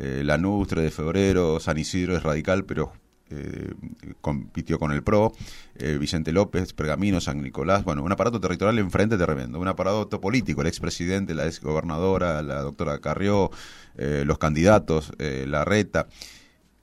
eh, 0.00 0.22
Lanús, 0.24 0.68
de 0.68 0.92
febrero, 0.92 1.58
San 1.58 1.76
Isidro 1.76 2.16
es 2.16 2.22
radical, 2.22 2.64
pero 2.64 2.92
eh, 3.30 3.74
compitió 4.20 4.78
con 4.78 4.92
el 4.92 5.02
PRO, 5.02 5.32
eh, 5.76 5.98
Vicente 5.98 6.32
López, 6.32 6.72
Pergamino, 6.72 7.20
San 7.20 7.42
Nicolás, 7.42 7.84
bueno, 7.84 8.02
un 8.02 8.10
aparato 8.10 8.40
territorial 8.40 8.78
enfrente 8.78 9.16
tremendo, 9.16 9.60
un 9.60 9.68
aparato 9.68 10.20
político, 10.20 10.62
el 10.62 10.66
expresidente, 10.66 11.34
la 11.34 11.46
exgobernadora, 11.46 12.42
la 12.42 12.62
doctora 12.62 12.98
Carrió, 13.00 13.50
eh, 13.96 14.24
los 14.26 14.38
candidatos, 14.38 15.12
la 15.18 15.64
reta. 15.64 16.08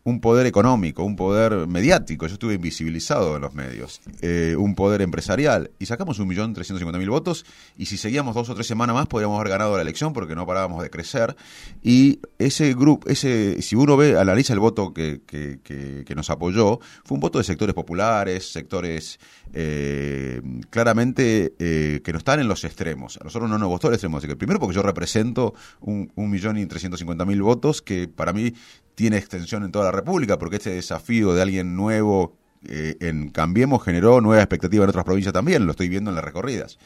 Un 0.05 0.21
poder 0.21 0.45
económico, 0.45 1.03
un 1.03 1.15
poder 1.15 1.65
mediático, 1.65 2.27
yo 2.27 2.33
estuve 2.33 2.53
invisibilizado 2.53 3.35
en 3.35 3.41
los 3.41 3.55
medios, 3.55 4.01
eh, 4.21 4.55
un 4.55 4.75
poder 4.75 5.01
empresarial, 5.01 5.71
y 5.79 5.88
sacamos 5.88 6.19
un 6.19 6.27
millón 6.27 6.53
trescientos 6.53 6.79
cincuenta 6.79 7.00
mil 7.00 7.09
votos, 7.09 7.43
y 7.75 7.88
si 7.88 7.97
seguíamos 7.97 8.35
dos 8.35 8.47
o 8.50 8.53
tres 8.53 8.67
semanas 8.67 8.93
más 8.93 9.07
podríamos 9.07 9.39
haber 9.39 9.50
ganado 9.50 9.75
la 9.75 9.81
elección 9.81 10.13
porque 10.13 10.35
no 10.35 10.45
parábamos 10.45 10.83
de 10.83 10.91
crecer, 10.91 11.35
y 11.81 12.19
ese 12.38 12.75
grupo, 12.75 13.09
ese, 13.09 13.59
si 13.63 13.75
uno 13.75 13.97
ve, 13.97 14.19
analiza 14.19 14.53
el 14.53 14.59
voto 14.59 14.93
que, 14.93 15.21
que, 15.25 16.15
nos 16.15 16.29
apoyó, 16.29 16.79
fue 17.03 17.15
un 17.15 17.19
voto 17.19 17.39
de 17.39 17.43
sectores 17.43 17.74
populares, 17.74 18.51
sectores 18.51 19.19
eh, 19.53 20.39
claramente 20.69 21.55
eh, 21.57 22.01
que 22.03 22.12
no 22.12 22.19
están 22.19 22.39
en 22.39 22.47
los 22.47 22.63
extremos, 22.63 23.17
a 23.19 23.24
nosotros 23.24 23.50
no 23.50 23.57
nos 23.57 23.69
gustó 23.69 23.88
el 23.88 23.95
extremo, 23.95 24.19
así 24.19 24.27
que 24.27 24.35
primero 24.35 24.59
porque 24.59 24.75
yo 24.75 24.83
represento 24.83 25.55
un, 25.81 26.12
un 26.13 26.29
millón 26.29 26.59
y 26.59 26.67
trescientos 26.67 27.00
cincuenta 27.00 27.25
mil 27.25 27.41
votos 27.41 27.81
que 27.81 28.07
para 28.07 28.33
mí 28.33 28.53
tiene 28.95 29.17
extensión 29.17 29.63
en 29.63 29.71
toda 29.71 29.85
la 29.85 29.91
República, 29.95 30.37
porque 30.37 30.57
este 30.57 30.71
desafío 30.71 31.33
de 31.33 31.41
alguien 31.41 31.75
nuevo 31.75 32.37
eh, 32.67 32.97
en 32.99 33.29
Cambiemos 33.29 33.83
generó 33.83 34.21
nueva 34.21 34.41
expectativa 34.41 34.83
en 34.83 34.89
otras 34.89 35.05
provincias 35.05 35.33
también, 35.33 35.65
lo 35.65 35.71
estoy 35.71 35.89
viendo 35.89 36.11
en 36.11 36.15
las 36.15 36.23
recorridas. 36.23 36.77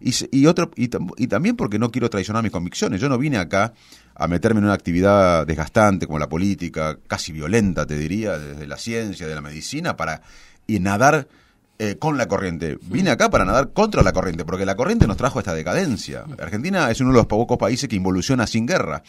Y, 0.00 0.12
y 0.32 0.46
otro, 0.46 0.70
y, 0.74 0.88
también 0.88 1.54
porque 1.54 1.78
no 1.78 1.92
quiero 1.92 2.10
traicionar 2.10 2.42
mis 2.42 2.50
convicciones. 2.50 3.00
Yo 3.00 3.08
no 3.08 3.18
vine 3.18 3.38
acá 3.38 3.72
a 4.14 4.26
meterme 4.26 4.58
en 4.58 4.64
una 4.64 4.74
actividad 4.74 5.46
desgastante 5.46 6.06
como 6.06 6.18
la 6.18 6.28
política, 6.28 6.98
casi 7.06 7.30
violenta, 7.30 7.86
te 7.86 7.96
diría, 7.96 8.36
desde 8.36 8.66
la 8.66 8.76
ciencia, 8.76 9.28
de 9.28 9.34
la 9.34 9.40
medicina, 9.40 9.96
para 9.96 10.22
y 10.66 10.80
nadar 10.80 11.28
eh, 11.78 11.96
con 11.98 12.18
la 12.18 12.26
corriente. 12.26 12.78
Vine 12.82 13.10
acá 13.10 13.30
para 13.30 13.44
nadar 13.44 13.72
contra 13.72 14.02
la 14.02 14.12
corriente, 14.12 14.44
porque 14.44 14.66
la 14.66 14.76
corriente 14.76 15.06
nos 15.06 15.16
trajo 15.16 15.38
esta 15.38 15.54
decadencia. 15.54 16.24
Argentina 16.38 16.90
es 16.90 17.00
uno 17.00 17.10
de 17.10 17.16
los 17.16 17.26
pocos 17.26 17.58
países 17.58 17.88
que 17.88 17.96
involuciona 17.96 18.46
sin 18.46 18.66
guerra. 18.66 19.02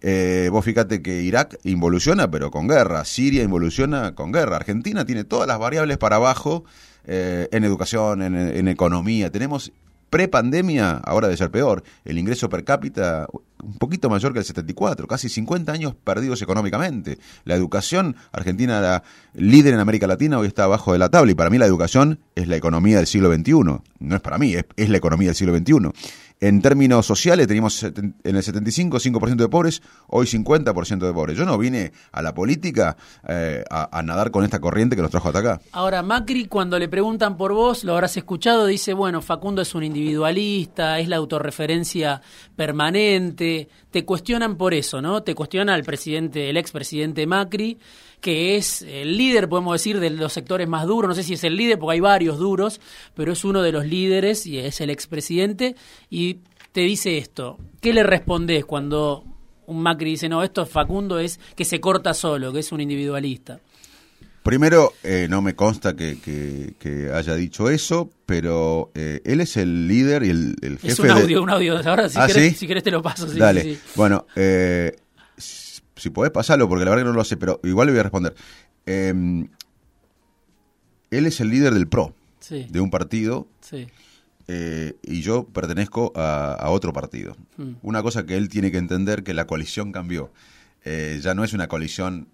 Eh, 0.00 0.48
vos 0.52 0.64
fíjate 0.64 1.02
que 1.02 1.22
Irak 1.22 1.58
involuciona, 1.64 2.30
pero 2.30 2.50
con 2.50 2.68
guerra. 2.68 3.04
Siria 3.04 3.42
involuciona 3.42 4.14
con 4.14 4.32
guerra. 4.32 4.56
Argentina 4.56 5.04
tiene 5.04 5.24
todas 5.24 5.48
las 5.48 5.58
variables 5.58 5.98
para 5.98 6.16
abajo 6.16 6.64
eh, 7.06 7.48
en 7.52 7.64
educación, 7.64 8.22
en, 8.22 8.68
economía. 8.68 9.30
Tenemos 9.30 9.72
pre-pandemia, 10.10 10.98
ahora 11.04 11.28
de 11.28 11.36
ser 11.36 11.50
peor, 11.50 11.82
el 12.04 12.18
ingreso 12.18 12.48
per 12.48 12.64
cápita 12.64 13.26
un 13.62 13.78
poquito 13.78 14.08
mayor 14.08 14.32
que 14.32 14.38
el 14.38 14.44
74, 14.44 15.06
casi 15.06 15.28
50 15.28 15.72
años 15.72 15.94
perdidos 15.94 16.40
económicamente. 16.42 17.18
La 17.44 17.54
educación, 17.54 18.14
Argentina 18.30 18.78
era 18.78 19.02
líder 19.34 19.74
en 19.74 19.80
América 19.80 20.06
Latina, 20.06 20.38
hoy 20.38 20.46
está 20.46 20.64
abajo 20.64 20.92
de 20.92 20.98
la 20.98 21.08
tabla 21.08 21.32
y 21.32 21.34
para 21.34 21.50
mí 21.50 21.58
la 21.58 21.66
educación 21.66 22.20
es 22.34 22.48
la 22.48 22.56
economía 22.56 22.98
del 22.98 23.06
siglo 23.06 23.32
XXI. 23.34 23.52
No 23.98 24.14
es 24.14 24.20
para 24.20 24.38
mí, 24.38 24.54
es, 24.54 24.66
es 24.76 24.88
la 24.88 24.98
economía 24.98 25.28
del 25.28 25.36
siglo 25.36 25.56
XXI. 25.56 25.90
En 26.38 26.60
términos 26.60 27.06
sociales 27.06 27.46
teníamos 27.46 27.82
en 27.82 28.14
el 28.22 28.42
75 28.42 28.98
5% 28.98 29.36
de 29.36 29.48
pobres, 29.48 29.82
hoy 30.08 30.26
50% 30.26 31.06
de 31.06 31.12
pobres. 31.12 31.38
Yo 31.38 31.46
no 31.46 31.56
vine 31.56 31.92
a 32.12 32.20
la 32.20 32.34
política 32.34 32.94
eh, 33.26 33.64
a, 33.70 34.02
nadar 34.02 34.30
con 34.30 34.44
esta 34.44 34.60
corriente 34.60 34.96
que 34.96 35.02
nos 35.02 35.10
trajo 35.10 35.28
hasta 35.28 35.38
acá. 35.38 35.60
Ahora, 35.72 36.02
Macri, 36.02 36.44
cuando 36.44 36.78
le 36.78 36.88
preguntan 36.88 37.38
por 37.38 37.54
vos, 37.54 37.84
lo 37.84 37.94
habrás 37.94 38.18
escuchado, 38.18 38.66
dice, 38.66 38.92
bueno, 38.92 39.22
Facundo 39.22 39.62
es 39.62 39.74
un 39.74 39.84
individualista, 39.84 40.98
es 40.98 41.08
la 41.08 41.16
autorreferencia 41.16 42.20
permanente. 42.54 43.70
Te 43.90 44.04
cuestionan 44.04 44.56
por 44.56 44.74
eso, 44.74 45.00
¿no? 45.00 45.22
Te 45.22 45.34
cuestiona 45.34 45.74
el 45.74 45.84
presidente, 45.84 46.50
el 46.50 46.58
expresidente 46.58 47.26
Macri 47.26 47.78
que 48.26 48.56
es 48.56 48.82
el 48.82 49.16
líder, 49.16 49.48
podemos 49.48 49.74
decir, 49.74 50.00
de 50.00 50.10
los 50.10 50.32
sectores 50.32 50.66
más 50.66 50.84
duros. 50.84 51.08
No 51.08 51.14
sé 51.14 51.22
si 51.22 51.34
es 51.34 51.44
el 51.44 51.54
líder, 51.54 51.78
porque 51.78 51.92
hay 51.94 52.00
varios 52.00 52.38
duros, 52.38 52.80
pero 53.14 53.32
es 53.32 53.44
uno 53.44 53.62
de 53.62 53.70
los 53.70 53.86
líderes 53.86 54.46
y 54.46 54.58
es 54.58 54.80
el 54.80 54.90
expresidente. 54.90 55.76
Y 56.10 56.40
te 56.72 56.80
dice 56.80 57.18
esto. 57.18 57.56
¿Qué 57.80 57.92
le 57.92 58.02
respondes 58.02 58.64
cuando 58.64 59.22
un 59.66 59.80
Macri 59.80 60.10
dice, 60.10 60.28
no, 60.28 60.42
esto 60.42 60.66
Facundo 60.66 61.20
es 61.20 61.38
que 61.54 61.64
se 61.64 61.80
corta 61.80 62.14
solo, 62.14 62.52
que 62.52 62.58
es 62.58 62.72
un 62.72 62.80
individualista? 62.80 63.60
Primero, 64.42 64.94
eh, 65.04 65.28
no 65.30 65.40
me 65.40 65.54
consta 65.54 65.94
que, 65.94 67.10
haya 67.14 67.34
dicho 67.36 67.70
eso, 67.70 68.10
pero 68.26 68.90
eh, 68.96 69.20
él 69.24 69.40
es 69.40 69.56
el 69.56 69.86
líder 69.86 70.24
y 70.24 70.30
el, 70.30 70.78
jefe. 70.80 70.88
Es 70.88 70.98
un 70.98 71.10
audio, 71.10 71.42
un 71.44 71.50
audio. 71.50 71.78
Ahora, 71.88 72.08
si, 72.08 72.18
¿Ah, 72.18 72.26
querés, 72.26 72.56
si 72.56 72.66
querés, 72.66 72.82
te 72.82 72.90
lo 72.90 73.00
paso. 73.00 73.26
Dale. 73.26 73.78
Bueno, 73.94 74.26
eh, 74.34 74.96
si 75.96 76.10
podés 76.10 76.30
pasarlo, 76.30 76.68
porque 76.68 76.84
la 76.84 76.90
verdad 76.90 77.04
que 77.04 77.10
no 77.10 77.16
lo 77.16 77.24
sé, 77.24 77.36
pero 77.36 77.60
igual 77.64 77.86
le 77.86 77.92
voy 77.92 78.00
a 78.00 78.04
responder. 78.04 78.34
Em, 78.84 79.48
él 81.10 81.26
es 81.26 81.40
el 81.40 81.50
líder 81.50 81.74
del 81.74 81.88
PRO, 81.88 82.14
de 82.48 82.80
un 82.80 82.90
partido, 82.90 83.48
eh, 84.48 84.94
y 85.02 85.22
yo 85.22 85.44
pertenezco 85.44 86.12
a, 86.14 86.68
otro 86.70 86.92
partido. 86.92 87.36
Hmm. 87.56 87.74
Una 87.82 88.02
cosa 88.02 88.26
que 88.26 88.36
él 88.36 88.48
tiene 88.48 88.70
que 88.70 88.78
entender 88.78 89.24
que 89.24 89.34
la 89.34 89.46
coalición 89.46 89.92
cambió. 89.92 90.30
Eh, 90.84 91.18
ya 91.20 91.34
no 91.34 91.42
es 91.42 91.52
una 91.52 91.66
coalición 91.66 92.28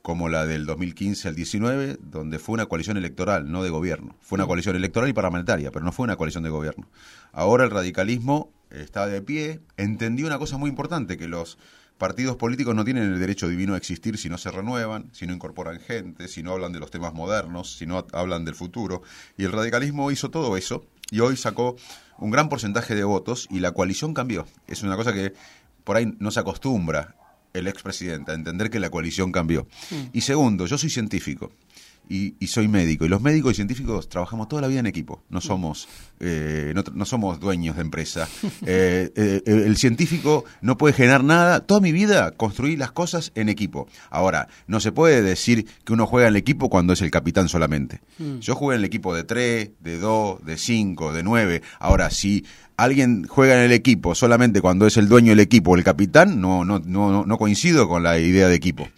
como 0.00 0.28
la 0.28 0.46
del 0.46 0.66
2015 0.66 1.28
al 1.28 1.36
19, 1.36 1.98
donde 2.02 2.40
fue 2.40 2.54
una 2.54 2.66
coalición 2.66 2.96
electoral, 2.96 3.52
no 3.52 3.62
de 3.62 3.70
gobierno. 3.70 4.16
Fue 4.20 4.36
una 4.36 4.44
hmm. 4.44 4.48
coalición 4.48 4.76
electoral 4.76 5.08
y 5.08 5.12
parlamentaria, 5.12 5.70
pero 5.70 5.84
no 5.84 5.92
fue 5.92 6.04
una 6.04 6.16
coalición 6.16 6.42
de 6.42 6.50
gobierno. 6.50 6.88
Ahora 7.32 7.64
el 7.64 7.70
radicalismo 7.70 8.50
está 8.70 9.06
de 9.06 9.22
pie, 9.22 9.60
entendió 9.76 10.26
una 10.26 10.38
cosa 10.38 10.56
muy 10.56 10.70
importante, 10.70 11.16
que 11.16 11.28
los 11.28 11.58
partidos 12.02 12.34
políticos 12.34 12.74
no 12.74 12.84
tienen 12.84 13.04
el 13.04 13.20
derecho 13.20 13.48
divino 13.48 13.74
a 13.74 13.76
existir 13.76 14.18
si 14.18 14.28
no 14.28 14.36
se 14.36 14.50
renuevan, 14.50 15.08
si 15.12 15.24
no 15.24 15.32
incorporan 15.32 15.78
gente, 15.78 16.26
si 16.26 16.42
no 16.42 16.50
hablan 16.50 16.72
de 16.72 16.80
los 16.80 16.90
temas 16.90 17.14
modernos, 17.14 17.76
si 17.76 17.86
no 17.86 18.04
hablan 18.12 18.44
del 18.44 18.56
futuro. 18.56 19.02
Y 19.38 19.44
el 19.44 19.52
radicalismo 19.52 20.10
hizo 20.10 20.28
todo 20.28 20.56
eso 20.56 20.84
y 21.12 21.20
hoy 21.20 21.36
sacó 21.36 21.76
un 22.18 22.32
gran 22.32 22.48
porcentaje 22.48 22.96
de 22.96 23.04
votos 23.04 23.46
y 23.52 23.60
la 23.60 23.70
coalición 23.70 24.14
cambió. 24.14 24.48
Es 24.66 24.82
una 24.82 24.96
cosa 24.96 25.12
que 25.12 25.32
por 25.84 25.96
ahí 25.96 26.12
no 26.18 26.32
se 26.32 26.40
acostumbra 26.40 27.14
el 27.52 27.68
expresidente 27.68 28.32
a 28.32 28.34
entender 28.34 28.68
que 28.68 28.80
la 28.80 28.90
coalición 28.90 29.30
cambió. 29.30 29.68
Mm. 29.92 30.06
Y 30.12 30.22
segundo, 30.22 30.66
yo 30.66 30.78
soy 30.78 30.90
científico 30.90 31.52
y, 32.08 32.46
soy 32.46 32.68
médico. 32.68 33.04
Y 33.04 33.08
los 33.08 33.22
médicos 33.22 33.52
y 33.52 33.54
científicos 33.56 34.08
trabajamos 34.08 34.48
toda 34.48 34.62
la 34.62 34.68
vida 34.68 34.80
en 34.80 34.86
equipo. 34.86 35.22
No 35.30 35.40
somos, 35.40 35.88
eh, 36.20 36.74
no, 36.94 37.04
somos 37.04 37.40
dueños 37.40 37.76
de 37.76 37.82
empresa. 37.82 38.28
Eh, 38.64 39.10
eh, 39.16 39.42
el 39.44 39.76
científico 39.76 40.44
no 40.60 40.78
puede 40.78 40.94
generar 40.94 41.24
nada. 41.24 41.60
Toda 41.60 41.80
mi 41.80 41.90
vida 41.90 42.30
construí 42.30 42.76
las 42.76 42.92
cosas 42.92 43.32
en 43.34 43.48
equipo. 43.48 43.88
Ahora, 44.08 44.48
no 44.66 44.78
se 44.78 44.92
puede 44.92 45.20
decir 45.20 45.66
que 45.84 45.92
uno 45.92 46.06
juega 46.06 46.28
en 46.28 46.34
el 46.34 46.38
equipo 46.38 46.70
cuando 46.70 46.92
es 46.92 47.02
el 47.02 47.10
capitán 47.10 47.48
solamente. 47.48 48.00
Mm. 48.18 48.38
Yo 48.38 48.54
jugué 48.54 48.76
en 48.76 48.80
el 48.80 48.84
equipo 48.84 49.14
de 49.14 49.24
3, 49.24 49.70
de 49.80 49.98
2, 49.98 50.44
de 50.44 50.56
5, 50.56 51.12
de 51.12 51.22
9. 51.22 51.62
Ahora, 51.80 52.10
si 52.10 52.44
alguien 52.76 53.26
juega 53.28 53.56
en 53.56 53.62
el 53.62 53.72
equipo 53.72 54.14
solamente 54.14 54.60
cuando 54.60 54.86
es 54.86 54.96
el 54.96 55.08
dueño 55.08 55.30
del 55.30 55.40
equipo 55.40 55.72
o 55.72 55.76
el 55.76 55.84
capitán, 55.84 56.40
no, 56.40 56.64
no, 56.64 56.78
no, 56.78 57.26
no 57.26 57.38
coincido 57.38 57.88
con 57.88 58.02
la 58.02 58.18
idea 58.18 58.48
de 58.48 58.54
equipo. 58.54 58.88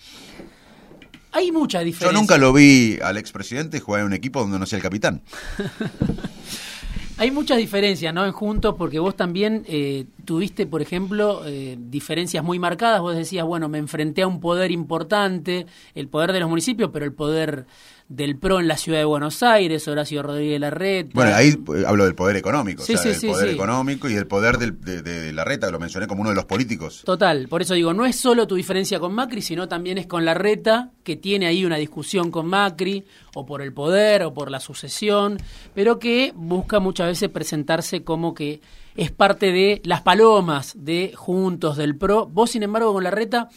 Hay 1.34 1.50
mucha 1.50 1.80
diferencia. 1.80 2.12
Yo 2.12 2.18
nunca 2.18 2.38
lo 2.38 2.52
vi 2.52 2.96
al 3.02 3.16
expresidente 3.16 3.80
jugar 3.80 4.02
en 4.02 4.06
un 4.06 4.12
equipo 4.12 4.40
donde 4.40 4.56
no 4.56 4.66
sea 4.66 4.76
el 4.76 4.82
capitán. 4.82 5.22
Hay 7.16 7.32
muchas 7.32 7.58
diferencias, 7.58 8.14
¿no? 8.14 8.24
En 8.24 8.32
Juntos, 8.32 8.76
porque 8.78 9.00
vos 9.00 9.16
también 9.16 9.64
eh, 9.66 10.06
tuviste, 10.24 10.66
por 10.66 10.82
ejemplo, 10.82 11.42
eh, 11.46 11.76
diferencias 11.78 12.42
muy 12.42 12.58
marcadas. 12.58 13.00
Vos 13.00 13.16
decías, 13.16 13.46
bueno, 13.46 13.68
me 13.68 13.78
enfrenté 13.78 14.22
a 14.22 14.26
un 14.26 14.40
poder 14.40 14.70
importante, 14.70 15.66
el 15.94 16.08
poder 16.08 16.32
de 16.32 16.40
los 16.40 16.48
municipios, 16.48 16.90
pero 16.92 17.04
el 17.04 17.12
poder 17.12 17.66
del 18.08 18.36
PRO 18.36 18.60
en 18.60 18.68
la 18.68 18.76
ciudad 18.76 18.98
de 18.98 19.04
Buenos 19.04 19.42
Aires, 19.42 19.88
Horacio 19.88 20.22
Rodríguez 20.22 20.60
Larreta. 20.60 21.10
Bueno, 21.14 21.34
ahí 21.34 21.48
eh, 21.48 21.84
hablo 21.86 22.04
del 22.04 22.14
poder 22.14 22.36
económico, 22.36 22.82
sí, 22.82 22.94
o 22.94 22.98
sea, 22.98 23.12
del 23.12 23.20
poder 23.20 23.48
económico 23.48 24.08
y 24.10 24.14
el 24.14 24.26
poder 24.26 24.58
de, 24.58 25.02
de, 25.02 25.32
Larreta, 25.32 25.70
lo 25.70 25.78
mencioné 25.78 26.06
como 26.06 26.20
uno 26.20 26.30
de 26.30 26.36
los 26.36 26.44
políticos. 26.44 27.02
Total, 27.04 27.48
por 27.48 27.62
eso 27.62 27.74
digo, 27.74 27.94
no 27.94 28.04
es 28.04 28.16
solo 28.16 28.46
tu 28.46 28.56
diferencia 28.56 29.00
con 29.00 29.14
Macri, 29.14 29.40
sino 29.40 29.68
también 29.68 29.96
es 29.96 30.06
con 30.06 30.24
Larreta, 30.24 30.90
que 31.02 31.16
tiene 31.16 31.46
ahí 31.46 31.64
una 31.64 31.76
discusión 31.76 32.30
con 32.30 32.46
Macri, 32.46 33.04
o 33.34 33.46
por 33.46 33.62
el 33.62 33.72
poder, 33.72 34.22
o 34.22 34.34
por 34.34 34.50
la 34.50 34.60
sucesión, 34.60 35.38
pero 35.74 35.98
que 35.98 36.32
busca 36.36 36.80
muchas 36.80 37.08
veces 37.08 37.30
presentarse 37.30 38.04
como 38.04 38.34
que 38.34 38.60
es 38.96 39.10
parte 39.10 39.52
de 39.52 39.82
las 39.84 40.02
palomas 40.02 40.74
de 40.76 41.12
Juntos, 41.16 41.76
del 41.76 41.96
PRO. 41.96 42.26
Vos, 42.26 42.50
sin 42.50 42.62
embargo, 42.62 42.92
con 42.92 43.04
Larreta 43.04 43.48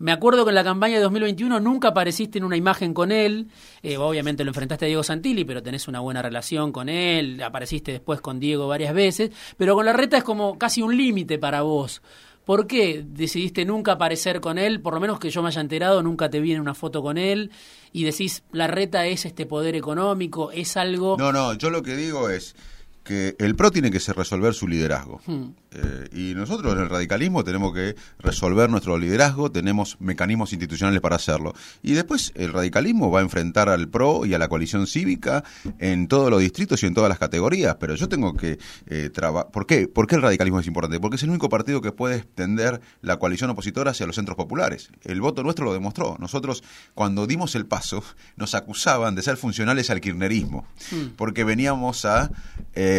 me 0.00 0.12
acuerdo 0.12 0.46
que 0.46 0.48
en 0.48 0.54
la 0.54 0.64
campaña 0.64 0.96
de 0.96 1.02
2021 1.02 1.60
nunca 1.60 1.88
apareciste 1.88 2.38
en 2.38 2.44
una 2.44 2.56
imagen 2.56 2.94
con 2.94 3.12
él. 3.12 3.48
Eh, 3.82 3.98
obviamente 3.98 4.44
lo 4.44 4.50
enfrentaste 4.50 4.86
a 4.86 4.88
Diego 4.88 5.02
Santilli, 5.02 5.44
pero 5.44 5.62
tenés 5.62 5.88
una 5.88 6.00
buena 6.00 6.22
relación 6.22 6.72
con 6.72 6.88
él. 6.88 7.42
Apareciste 7.42 7.92
después 7.92 8.22
con 8.22 8.40
Diego 8.40 8.66
varias 8.66 8.94
veces. 8.94 9.30
Pero 9.58 9.74
con 9.74 9.84
la 9.84 9.92
reta 9.92 10.16
es 10.16 10.24
como 10.24 10.56
casi 10.56 10.80
un 10.80 10.96
límite 10.96 11.38
para 11.38 11.60
vos. 11.60 12.00
¿Por 12.46 12.66
qué 12.66 13.04
decidiste 13.06 13.66
nunca 13.66 13.92
aparecer 13.92 14.40
con 14.40 14.56
él? 14.56 14.80
Por 14.80 14.94
lo 14.94 15.00
menos 15.00 15.20
que 15.20 15.28
yo 15.28 15.42
me 15.42 15.48
haya 15.48 15.60
enterado, 15.60 16.02
nunca 16.02 16.30
te 16.30 16.40
vi 16.40 16.54
en 16.54 16.62
una 16.62 16.72
foto 16.72 17.02
con 17.02 17.18
él. 17.18 17.50
Y 17.92 18.04
decís, 18.04 18.42
la 18.52 18.68
reta 18.68 19.04
es 19.04 19.26
este 19.26 19.44
poder 19.44 19.76
económico, 19.76 20.50
es 20.50 20.78
algo... 20.78 21.18
No, 21.18 21.30
no, 21.30 21.52
yo 21.52 21.68
lo 21.68 21.82
que 21.82 21.94
digo 21.94 22.30
es 22.30 22.56
que 23.02 23.34
el 23.38 23.56
PRO 23.56 23.70
tiene 23.70 23.90
que 23.90 23.98
resolver 23.98 24.54
su 24.54 24.68
liderazgo. 24.68 25.20
Hmm. 25.26 25.50
Eh, 25.72 26.08
y 26.12 26.34
nosotros 26.34 26.74
en 26.74 26.80
el 26.80 26.88
radicalismo 26.88 27.44
tenemos 27.44 27.72
que 27.72 27.94
resolver 28.18 28.68
nuestro 28.68 28.98
liderazgo, 28.98 29.50
tenemos 29.50 29.96
mecanismos 30.00 30.52
institucionales 30.52 31.00
para 31.00 31.16
hacerlo. 31.16 31.54
Y 31.82 31.92
después 31.92 32.32
el 32.34 32.52
radicalismo 32.52 33.10
va 33.10 33.20
a 33.20 33.22
enfrentar 33.22 33.68
al 33.68 33.88
PRO 33.88 34.26
y 34.26 34.34
a 34.34 34.38
la 34.38 34.48
coalición 34.48 34.86
cívica 34.86 35.44
en 35.78 36.08
todos 36.08 36.30
los 36.30 36.40
distritos 36.40 36.82
y 36.82 36.86
en 36.86 36.94
todas 36.94 37.08
las 37.08 37.18
categorías. 37.18 37.76
Pero 37.78 37.94
yo 37.94 38.08
tengo 38.08 38.34
que 38.34 38.58
eh, 38.86 39.10
trabajar. 39.10 39.50
¿Por 39.50 39.66
qué? 39.66 39.88
¿Por 39.88 40.06
qué 40.06 40.16
el 40.16 40.22
radicalismo 40.22 40.60
es 40.60 40.66
importante? 40.66 41.00
Porque 41.00 41.16
es 41.16 41.22
el 41.22 41.30
único 41.30 41.48
partido 41.48 41.80
que 41.80 41.92
puede 41.92 42.16
extender 42.16 42.80
la 43.00 43.18
coalición 43.18 43.50
opositora 43.50 43.92
hacia 43.92 44.06
los 44.06 44.16
centros 44.16 44.36
populares. 44.36 44.90
El 45.02 45.20
voto 45.20 45.42
nuestro 45.42 45.64
lo 45.64 45.72
demostró. 45.72 46.16
Nosotros, 46.18 46.62
cuando 46.94 47.26
dimos 47.26 47.54
el 47.54 47.66
paso, 47.66 48.02
nos 48.36 48.54
acusaban 48.54 49.14
de 49.14 49.22
ser 49.22 49.36
funcionales 49.36 49.90
al 49.90 50.00
kirchnerismo. 50.00 50.66
Hmm. 50.90 51.10
Porque 51.16 51.44
veníamos 51.44 52.04
a. 52.04 52.30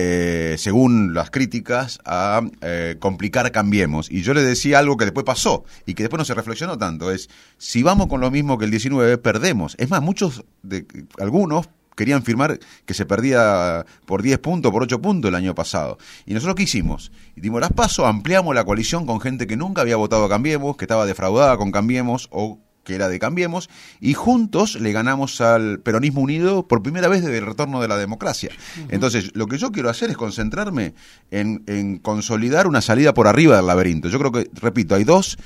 Eh, 0.04 0.56
según 0.58 1.14
las 1.14 1.30
críticas, 1.30 2.00
a 2.06 2.42
eh, 2.62 2.96
complicar 3.00 3.52
Cambiemos. 3.52 4.10
Y 4.10 4.24
yo 4.24 4.34
le 4.34 4.42
decía 4.42 4.80
algo 4.80 4.98
que 4.98 5.06
después 5.06 5.26
pasó 5.26 5.64
y 5.86 5.94
que 5.94 6.02
después 6.02 6.18
no 6.18 6.26
se 6.26 6.34
reflexionó 6.34 6.78
tanto, 6.78 7.12
es, 7.12 7.30
si 7.60 7.84
vamos 7.84 8.08
con 8.08 8.20
lo 8.20 8.32
mismo 8.32 8.58
que 8.58 8.66
el 8.66 8.72
19, 8.72 9.20
perdemos. 9.20 9.76
Es 9.78 9.92
más, 9.92 10.02
muchos, 10.02 10.44
de 10.64 10.88
algunos 11.20 11.70
querían 11.96 12.24
firmar 12.24 12.58
que 12.86 12.96
se 12.96 13.06
perdía 13.06 13.86
por 14.08 14.24
10 14.24 14.40
puntos, 14.40 14.72
por 14.72 14.82
8 14.82 15.02
puntos 15.02 15.30
el 15.30 15.36
año 15.36 15.54
pasado. 15.54 16.00
Y 16.26 16.34
nosotros 16.34 16.56
qué 16.56 16.64
hicimos? 16.64 17.12
Dimos 17.36 17.62
las 17.62 17.72
pasos, 17.72 18.08
ampliamos 18.08 18.56
la 18.56 18.64
coalición 18.64 19.06
con 19.06 19.22
gente 19.22 19.46
que 19.46 19.56
nunca 19.56 19.82
había 19.82 19.98
votado 19.98 20.28
Cambiemos, 20.28 20.78
que 20.78 20.86
estaba 20.86 21.06
defraudada 21.06 21.58
con 21.58 21.72
Cambiemos 21.72 22.28
o 22.32 22.60
que 22.92 22.96
era 22.96 23.08
de 23.08 23.20
Cambiemos, 23.20 23.70
y 24.02 24.14
juntos 24.14 24.76
le 24.76 24.92
ganamos 24.92 25.40
al 25.40 25.80
peronismo 25.80 26.20
unido 26.20 26.68
por 26.68 26.84
primera 26.84 27.08
vez 27.08 27.22
desde 27.24 27.38
el 27.38 27.46
retorno 27.46 27.82
de 27.82 27.88
la 27.88 27.96
democracia. 27.96 28.52
Entonces, 28.90 29.32
lo 29.34 29.48
que 29.48 29.58
yo 29.58 29.72
quiero 29.72 29.90
hacer 29.90 30.10
es 30.10 30.18
concentrarme 30.18 30.94
en, 31.32 31.64
en, 31.68 32.00
consolidar 32.00 32.68
una 32.68 32.82
salida 32.82 33.14
por 33.14 33.30
arriba 33.30 33.56
del 33.56 33.68
laberinto. 33.68 34.10
Yo 34.10 34.20
creo 34.20 34.32
que, 34.34 34.50
repito, 34.60 34.96
hay 34.96 35.06
dos 35.06 35.38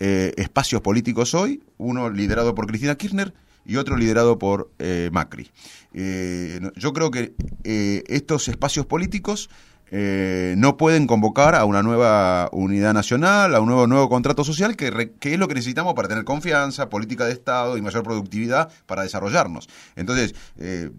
eh, 0.00 0.32
espacios 0.38 0.80
políticos 0.80 1.34
hoy, 1.34 1.62
uno 1.76 2.08
liderado 2.08 2.54
por 2.54 2.66
Cristina 2.66 2.94
Kirchner 2.94 3.34
y 3.66 3.76
otro 3.76 3.98
liderado 3.98 4.38
por 4.38 4.70
eh, 4.78 5.10
Macri. 5.12 5.50
Eh, 5.92 6.58
yo 6.74 6.94
creo 6.94 7.10
que 7.10 7.34
estos 8.08 8.48
espacios 8.48 8.86
políticos 8.86 9.50
eh, 9.96 10.56
no 10.58 10.76
pueden 10.76 11.06
convocar 11.06 11.54
a 11.54 11.64
una 11.64 11.84
nueva 11.84 12.48
unidad 12.50 12.92
nacional, 12.92 13.54
a 13.54 13.60
un 13.60 13.66
nuevo, 13.66 13.86
nuevo 13.86 14.08
contrato 14.08 14.42
social, 14.42 14.74
que, 14.74 14.90
re, 14.90 15.12
que, 15.12 15.34
es 15.34 15.38
lo 15.38 15.46
que 15.46 15.54
necesitamos 15.54 15.94
para 15.94 16.08
tener 16.08 16.24
confianza, 16.24 16.88
política 16.88 17.26
de 17.26 17.32
Estado 17.32 17.78
y 17.78 17.80
mayor 17.80 18.02
productividad 18.02 18.72
para 18.86 19.04
desarrollarnos. 19.04 19.68
Entonces, 19.94 20.34
eh, 20.58 20.90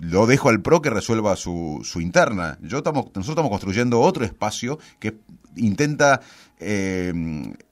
lo 0.00 0.26
dejo 0.26 0.48
al 0.48 0.62
PRO 0.62 0.80
que 0.80 0.88
resuelva 0.88 1.36
su, 1.36 1.82
su 1.84 2.00
interna. 2.00 2.56
Yo 2.62 2.78
estamos, 2.78 3.04
nosotros 3.04 3.28
estamos 3.28 3.50
construyendo 3.50 4.00
otro 4.00 4.24
espacio 4.24 4.78
que 4.98 5.18
intenta 5.54 6.22
eh, 6.58 7.12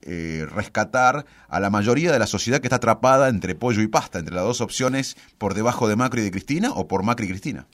eh, 0.03 0.47
rescatar 0.51 1.25
a 1.49 1.61
la 1.61 1.71
mayoría 1.71 2.13
de 2.13 2.19
la 2.19 2.27
sociedad 2.27 2.61
que 2.61 2.67
está 2.67 2.77
atrapada 2.77 3.31
entre 3.31 3.55
pollo 3.55 3.81
y 3.81 3.87
pasta, 3.87 4.19
entre 4.19 4.35
las 4.35 4.45
dos 4.45 4.61
opciones 4.61 5.17
por 5.39 5.55
debajo 5.55 5.89
de 5.89 5.97
Macri 5.97 6.21
y 6.21 6.25
de 6.25 6.31
Cristina 6.31 6.73
o 6.73 6.87
por 6.87 7.03
Macri 7.03 7.27
y 7.27 7.31
Cristina. 7.31 7.67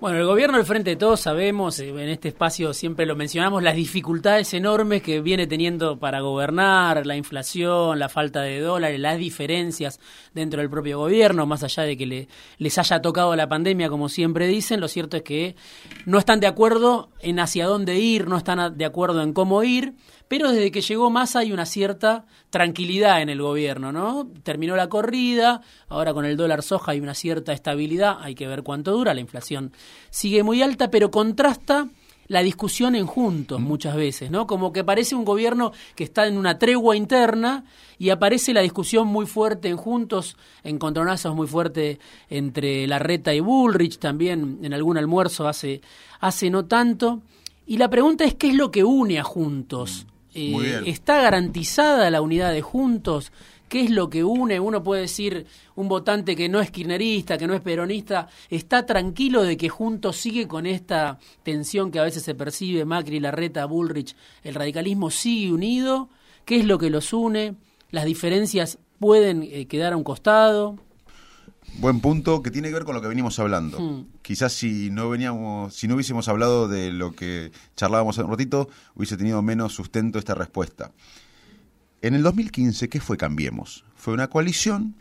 Bueno, 0.00 0.18
el 0.18 0.26
gobierno 0.26 0.58
del 0.58 0.66
Frente 0.66 0.90
de 0.90 0.96
Todos 0.96 1.20
sabemos, 1.20 1.78
en 1.78 1.98
este 2.08 2.28
espacio 2.28 2.74
siempre 2.74 3.06
lo 3.06 3.14
mencionamos, 3.14 3.62
las 3.62 3.76
dificultades 3.76 4.52
enormes 4.52 5.00
que 5.00 5.20
viene 5.20 5.46
teniendo 5.46 5.98
para 5.98 6.20
gobernar, 6.20 7.06
la 7.06 7.16
inflación, 7.16 7.98
la 7.98 8.08
falta 8.08 8.42
de 8.42 8.60
dólares, 8.60 8.98
las 9.00 9.16
diferencias 9.16 10.00
dentro 10.34 10.60
del 10.60 10.68
propio 10.68 10.98
gobierno, 10.98 11.46
más 11.46 11.62
allá 11.62 11.84
de 11.84 11.96
que 11.96 12.04
le, 12.04 12.28
les 12.58 12.76
haya 12.78 13.00
tocado 13.00 13.34
la 13.36 13.48
pandemia, 13.48 13.88
como 13.88 14.08
siempre 14.08 14.48
dicen, 14.48 14.80
lo 14.80 14.88
cierto 14.88 15.16
es 15.16 15.22
que 15.22 15.56
no 16.04 16.18
están 16.18 16.40
de 16.40 16.48
acuerdo 16.48 17.08
en 17.20 17.38
hacia 17.38 17.66
dónde 17.66 17.98
ir, 17.98 18.26
no 18.26 18.36
están 18.36 18.76
de 18.76 18.84
acuerdo 18.84 19.22
en 19.22 19.32
cómo 19.32 19.62
ir 19.62 19.94
pero 20.28 20.50
desde 20.50 20.70
que 20.70 20.80
llegó 20.80 21.10
Massa 21.10 21.40
hay 21.40 21.52
una 21.52 21.66
cierta 21.66 22.26
tranquilidad 22.50 23.22
en 23.22 23.28
el 23.28 23.40
gobierno, 23.40 23.92
¿no? 23.92 24.28
Terminó 24.42 24.76
la 24.76 24.88
corrida, 24.88 25.62
ahora 25.88 26.12
con 26.14 26.24
el 26.24 26.36
dólar 26.36 26.62
soja 26.62 26.92
hay 26.92 27.00
una 27.00 27.14
cierta 27.14 27.52
estabilidad, 27.52 28.18
hay 28.20 28.34
que 28.34 28.46
ver 28.46 28.62
cuánto 28.62 28.92
dura, 28.92 29.14
la 29.14 29.20
inflación 29.20 29.72
sigue 30.10 30.42
muy 30.42 30.62
alta, 30.62 30.90
pero 30.90 31.10
contrasta 31.10 31.88
la 32.28 32.42
discusión 32.42 32.94
en 32.94 33.06
juntos 33.06 33.60
muchas 33.60 33.94
veces, 33.94 34.30
¿no? 34.30 34.46
Como 34.46 34.72
que 34.72 34.84
parece 34.84 35.14
un 35.14 35.24
gobierno 35.24 35.72
que 35.94 36.04
está 36.04 36.26
en 36.26 36.36
una 36.38 36.58
tregua 36.58 36.96
interna 36.96 37.64
y 37.98 38.10
aparece 38.10 38.52
la 38.52 38.62
discusión 38.62 39.06
muy 39.06 39.26
fuerte 39.26 39.68
en 39.68 39.76
juntos, 39.76 40.36
encontronazos 40.64 41.34
muy 41.34 41.46
fuerte 41.46 41.98
entre 42.28 42.86
Larreta 42.86 43.32
y 43.32 43.40
Bullrich, 43.40 43.98
también 43.98 44.58
en 44.62 44.74
algún 44.74 44.98
almuerzo 44.98 45.46
hace, 45.46 45.80
hace 46.20 46.50
no 46.50 46.64
tanto. 46.66 47.22
Y 47.66 47.78
la 47.78 47.88
pregunta 47.88 48.24
es, 48.24 48.34
¿qué 48.34 48.48
es 48.48 48.54
lo 48.54 48.70
que 48.70 48.84
une 48.84 49.18
a 49.18 49.24
juntos? 49.24 50.06
Eh, 50.36 50.82
¿Está 50.86 51.22
garantizada 51.22 52.10
la 52.10 52.20
unidad 52.20 52.52
de 52.52 52.60
Juntos? 52.60 53.32
¿Qué 53.68 53.80
es 53.80 53.90
lo 53.90 54.10
que 54.10 54.22
une? 54.22 54.60
Uno 54.60 54.82
puede 54.82 55.02
decir, 55.02 55.46
un 55.74 55.88
votante 55.88 56.36
que 56.36 56.48
no 56.48 56.60
es 56.60 56.70
kirchnerista, 56.70 57.36
que 57.36 57.46
no 57.46 57.54
es 57.54 57.62
peronista, 57.62 58.28
está 58.48 58.86
tranquilo 58.86 59.42
de 59.42 59.56
que 59.56 59.68
Juntos 59.68 60.18
sigue 60.18 60.46
con 60.46 60.66
esta 60.66 61.18
tensión 61.42 61.90
que 61.90 61.98
a 61.98 62.04
veces 62.04 62.22
se 62.22 62.34
percibe, 62.34 62.84
Macri, 62.84 63.18
Larreta, 63.18 63.64
Bullrich, 63.64 64.14
el 64.44 64.54
radicalismo 64.54 65.10
sigue 65.10 65.52
unido. 65.52 66.10
¿Qué 66.44 66.56
es 66.56 66.64
lo 66.64 66.78
que 66.78 66.90
los 66.90 67.12
une? 67.12 67.56
¿Las 67.90 68.04
diferencias 68.04 68.78
pueden 69.00 69.42
eh, 69.42 69.66
quedar 69.66 69.94
a 69.94 69.96
un 69.96 70.04
costado? 70.04 70.78
Buen 71.78 72.00
punto 72.00 72.42
que 72.42 72.50
tiene 72.50 72.68
que 72.68 72.74
ver 72.74 72.84
con 72.84 72.94
lo 72.94 73.02
que 73.02 73.08
venimos 73.08 73.38
hablando. 73.38 73.78
Hmm. 73.78 74.06
Quizás 74.22 74.52
si 74.52 74.90
no 74.90 75.10
veníamos, 75.10 75.74
si 75.74 75.86
no 75.88 75.94
hubiésemos 75.94 76.26
hablado 76.28 76.68
de 76.68 76.90
lo 76.90 77.14
que 77.14 77.52
charlábamos 77.76 78.16
hace 78.16 78.24
un 78.24 78.30
ratito, 78.30 78.68
hubiese 78.94 79.16
tenido 79.16 79.42
menos 79.42 79.74
sustento 79.74 80.18
esta 80.18 80.34
respuesta. 80.34 80.92
En 82.00 82.14
el 82.14 82.22
2015, 82.22 82.88
¿qué 82.88 83.00
fue 83.00 83.16
Cambiemos? 83.16 83.84
Fue 83.94 84.14
una 84.14 84.28
coalición, 84.28 84.94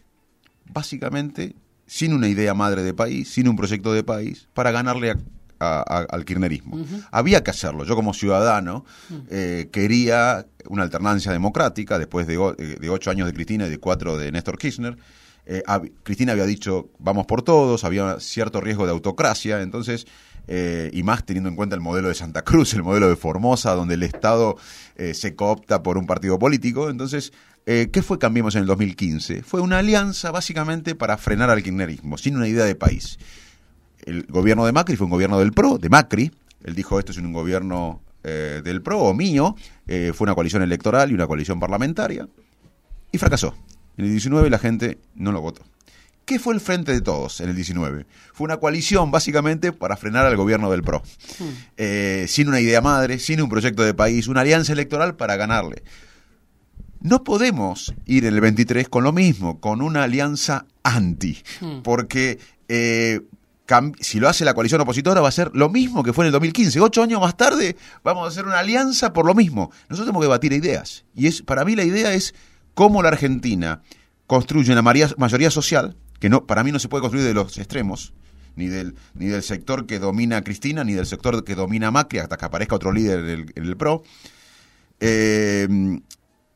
básicamente, 0.74 1.56
sin 1.88 2.14
una 2.14 2.28
idea 2.28 2.54
madre 2.54 2.84
de 2.84 2.94
país, 2.94 3.30
sin 3.30 3.48
un 3.48 3.56
proyecto 3.56 3.94
de 3.94 4.04
país, 4.04 4.48
para 4.54 4.72
ganarle 4.72 5.12
a, 5.12 5.18
a, 5.60 5.80
a, 5.80 5.98
al 6.10 6.26
kirchnerismo. 6.26 6.78
Uh 6.78 6.80
-huh. 6.86 7.08
Había 7.12 7.44
que 7.44 7.52
hacerlo. 7.52 7.84
Yo 7.86 7.96
como 7.96 8.14
ciudadano 8.14 8.86
-huh. 9.10 9.24
eh, 9.30 9.70
quería 9.72 10.46
una 10.68 10.84
alternancia 10.84 11.32
democrática 11.32 12.00
después 12.00 12.28
de, 12.28 12.38
de, 12.80 12.90
ocho 12.90 13.12
años 13.12 13.28
de 13.28 13.34
Cristina 13.34 13.68
y 13.68 13.70
de 13.70 13.78
cuatro 13.78 14.18
de 14.18 14.32
Néstor 14.32 14.58
Kirchner. 14.58 14.98
Eh, 15.46 15.64
Cristina 16.04 16.32
había 16.32 16.46
dicho 16.46 16.90
vamos 16.98 17.26
por 17.26 17.44
todos, 17.44 17.84
había 17.84 18.20
cierto 18.20 18.62
riesgo 18.62 18.86
de 18.86 18.92
autocracia, 18.92 19.62
entonces, 19.62 20.08
eh, 20.48 20.90
y 20.92 21.04
más 21.04 21.26
teniendo 21.26 21.50
en 21.50 21.56
cuenta 21.56 21.76
el 21.76 21.82
modelo 21.82 22.08
de 22.08 22.16
Santa 22.16 22.42
Cruz, 22.44 22.74
el 22.74 22.84
modelo 22.84 23.10
de 23.10 23.16
Formosa, 23.16 23.74
donde 23.76 23.94
el 23.94 24.04
Estado 24.04 24.58
eh, 24.96 25.14
se 25.14 25.36
coopta 25.36 25.84
por 25.84 25.98
un 25.98 26.08
partido 26.08 26.40
político, 26.40 26.90
entonces, 26.90 27.32
¿qué 27.66 28.02
fue 28.04 28.20
Cambiemos 28.20 28.56
en 28.56 28.62
el 28.62 28.68
2015? 28.68 29.44
Fue 29.44 29.62
una 29.62 29.80
alianza 29.80 30.32
básicamente 30.32 30.94
para 30.96 31.18
frenar 31.18 31.50
al 31.50 31.64
kirchnerismo, 31.64 32.18
sin 32.18 32.38
una 32.38 32.48
idea 32.48 32.66
de 32.66 32.76
país. 32.76 33.18
El 34.04 34.24
gobierno 34.28 34.66
de 34.66 34.72
Macri 34.72 34.96
fue 34.96 35.06
un 35.06 35.12
gobierno 35.12 35.40
del 35.40 35.52
PRO, 35.52 35.80
de 35.80 35.90
Macri, 35.90 36.32
él 36.64 36.76
dijo 36.76 37.00
esto 37.00 37.12
es 37.12 37.18
un 37.18 37.34
gobierno 37.34 38.02
del 38.24 38.82
PRO 38.82 39.00
o 39.00 39.14
mío, 39.14 39.56
fue 39.86 40.26
una 40.26 40.34
coalición 40.34 40.64
electoral 40.64 41.12
y 41.12 41.14
una 41.14 41.28
coalición 41.28 41.60
parlamentaria, 41.60 42.28
y 43.12 43.18
fracasó. 43.18 43.56
En 43.98 44.06
el 44.06 44.12
19 44.12 44.50
la 44.50 44.60
gente 44.60 45.00
no 45.16 45.32
lo 45.32 45.42
votó. 45.42 45.64
¿Qué 46.26 46.40
fue 46.40 46.56
el 46.56 46.60
Frente 46.60 46.92
de 46.92 47.02
Todos 47.02 47.40
en 47.40 47.50
el 47.50 47.56
19? 47.56 48.08
Fue 48.34 48.46
una 48.46 48.58
coalición 48.58 49.12
básicamente 49.12 49.72
para 49.72 49.96
frenar 49.96 50.26
al 50.26 50.36
gobierno 50.36 50.72
del 50.72 50.82
PRO. 50.82 51.04
Hmm. 51.38 51.50
Eh, 51.78 52.26
sin 52.28 52.48
una 52.48 52.60
idea 52.60 52.82
madre, 52.82 53.20
sin 53.20 53.42
un 53.42 53.50
proyecto 53.50 53.84
de 53.84 53.94
país, 53.94 54.28
una 54.28 54.42
alianza 54.42 54.74
electoral 54.74 55.16
para 55.16 55.36
ganarle. 55.36 55.84
No 57.00 57.24
podemos 57.24 57.94
ir 58.08 58.26
en 58.26 58.34
el 58.34 58.42
23 58.42 58.90
con 58.90 59.04
lo 59.04 59.12
mismo, 59.12 59.60
con 59.60 59.82
una 59.84 60.04
alianza 60.04 60.66
anti, 60.82 61.38
hmm. 61.62 61.82
porque 61.84 62.40
eh, 62.70 63.22
si 64.00 64.20
lo 64.20 64.30
hace 64.30 64.46
la 64.46 64.54
coalición 64.54 64.82
opositora 64.82 65.22
va 65.22 65.30
a 65.30 65.32
ser 65.32 65.52
lo 65.54 65.70
mismo 65.70 66.04
que 66.04 66.14
fue 66.14 66.26
en 66.26 66.28
el 66.28 66.34
2015. 66.34 66.80
Ocho 66.82 67.04
años 67.04 67.22
más 67.22 67.36
tarde 67.38 67.76
vamos 68.04 68.26
a 68.26 68.30
hacer 68.30 68.46
una 68.46 68.60
alianza 68.60 69.14
por 69.14 69.26
lo 69.26 69.36
mismo. 69.36 69.72
Nosotros 69.90 70.08
tenemos 70.08 70.22
que 70.22 70.26
debatir 70.26 70.54
ideas. 70.54 71.06
Y 71.16 71.28
es 71.28 71.42
para 71.42 71.66
mí 71.66 71.76
la 71.76 71.84
idea 71.84 72.14
es 72.14 72.34
cómo 72.76 73.02
la 73.02 73.10
Argentina 73.10 73.82
construye 74.28 74.72
una 74.72 74.84
mayoría 74.84 75.50
social, 75.50 75.96
que 76.20 76.30
no, 76.30 76.46
para 76.46 76.64
mí 76.64 76.72
no 76.72 76.78
se 76.78 76.88
puede 76.88 77.02
construir 77.02 77.26
de 77.26 77.34
los 77.34 77.58
extremos, 77.58 78.14
ni 78.56 78.68
del, 78.68 78.96
ni 79.16 79.26
del 79.26 79.42
sector 79.42 79.88
que 79.88 79.98
domina 79.98 80.44
Cristina, 80.44 80.84
ni 80.84 80.94
del 80.94 81.08
sector 81.08 81.44
que 81.44 81.56
domina 81.56 81.90
Macri, 81.90 82.20
hasta 82.20 82.38
que 82.38 82.46
aparezca 82.46 82.76
otro 82.76 82.92
líder 82.92 83.20
en 83.20 83.30
el, 83.30 83.54
en 83.56 83.66
el 83.66 83.76
PRO. 83.76 84.04
Eh, 85.00 85.68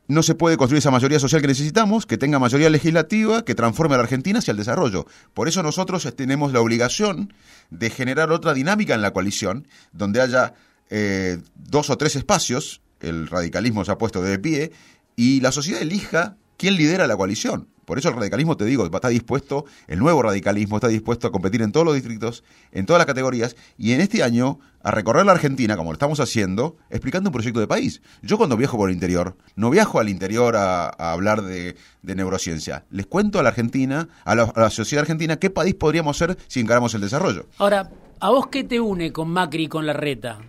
no 0.10 0.24
se 0.24 0.34
puede 0.34 0.58
construir 0.58 0.80
esa 0.80 0.90
mayoría 0.90 1.20
social 1.20 1.40
que 1.40 1.48
necesitamos, 1.48 2.08
que 2.08 2.18
tenga 2.18 2.40
mayoría 2.40 2.70
legislativa, 2.72 3.46
que 3.46 3.54
transforme 3.54 3.94
a 3.94 3.98
la 4.00 4.04
Argentina 4.04 4.40
hacia 4.40 4.52
el 4.52 4.58
desarrollo. 4.58 5.06
Por 5.36 5.48
eso 5.48 5.62
nosotros 5.62 6.08
tenemos 6.16 6.52
la 6.52 6.62
obligación 6.62 7.32
de 7.70 7.92
generar 7.92 8.32
otra 8.32 8.56
dinámica 8.56 8.96
en 8.96 9.04
la 9.04 9.14
coalición, 9.14 9.68
donde 9.94 10.20
haya 10.20 10.56
eh, 10.90 11.38
dos 11.54 11.92
o 11.92 11.98
tres 11.98 12.16
espacios, 12.16 12.82
el 13.02 13.28
radicalismo 13.28 13.86
se 13.86 13.92
ha 13.92 14.00
puesto 14.00 14.24
de 14.24 14.40
pie, 14.40 14.72
y 15.20 15.42
la 15.42 15.52
sociedad 15.52 15.82
elija 15.82 16.38
quién 16.56 16.76
lidera 16.76 17.06
la 17.06 17.18
coalición. 17.18 17.68
Por 17.84 18.00
eso 18.00 18.08
el 18.08 18.16
radicalismo, 18.16 18.56
te 18.56 18.64
digo, 18.64 18.86
está 18.86 19.10
dispuesto, 19.10 19.66
el 19.88 20.00
nuevo 20.00 20.22
radicalismo 20.22 20.78
está 20.78 20.88
dispuesto 20.88 21.28
a 21.28 21.32
competir 21.32 21.62
en 21.62 21.74
todos 21.74 21.86
los 21.86 21.94
distritos, 21.94 22.46
en 22.72 22.86
todas 22.86 23.02
las 23.02 23.06
categorías, 23.06 23.58
y 23.78 23.92
en 23.92 24.00
este 24.00 24.24
año 24.24 24.60
a 24.82 24.92
recorrer 24.92 25.26
la 25.26 25.34
Argentina, 25.34 25.76
como 25.76 25.90
lo 25.90 25.96
estamos 25.96 26.22
haciendo, 26.22 26.78
explicando 26.90 27.32
un 27.32 27.34
proyecto 27.34 27.60
de 27.60 27.68
país. 27.68 28.02
Yo 28.22 28.38
cuando 28.38 28.56
viajo 28.56 28.78
por 28.78 28.90
el 28.90 28.94
interior, 28.94 29.36
no 29.58 29.70
viajo 29.70 30.00
al 30.00 30.08
interior 30.08 30.56
a, 30.56 30.88
hablar 30.88 31.42
de, 31.42 31.76
neurociencia. 32.02 32.86
Les 32.90 33.06
cuento 33.06 33.40
a 33.40 33.44
la 33.44 33.50
Argentina, 33.50 34.08
a 34.24 34.36
la, 34.36 34.44
a 34.44 34.62
la 34.62 34.70
sociedad 34.70 35.02
argentina, 35.02 35.36
qué 35.36 35.50
país 35.50 35.76
podríamos 35.76 36.16
ser 36.16 36.38
si 36.48 36.62
encaramos 36.62 36.94
el 36.94 37.02
desarrollo. 37.02 37.46
Ahora, 37.58 37.92
¿a 38.22 38.30
vos 38.30 38.48
qué 38.48 38.64
te 38.64 38.80
une 38.80 39.12
con 39.12 39.30
Macri 39.32 39.64
y 39.64 39.68
con 39.68 39.86
la 39.86 39.92
reta? 39.92 40.40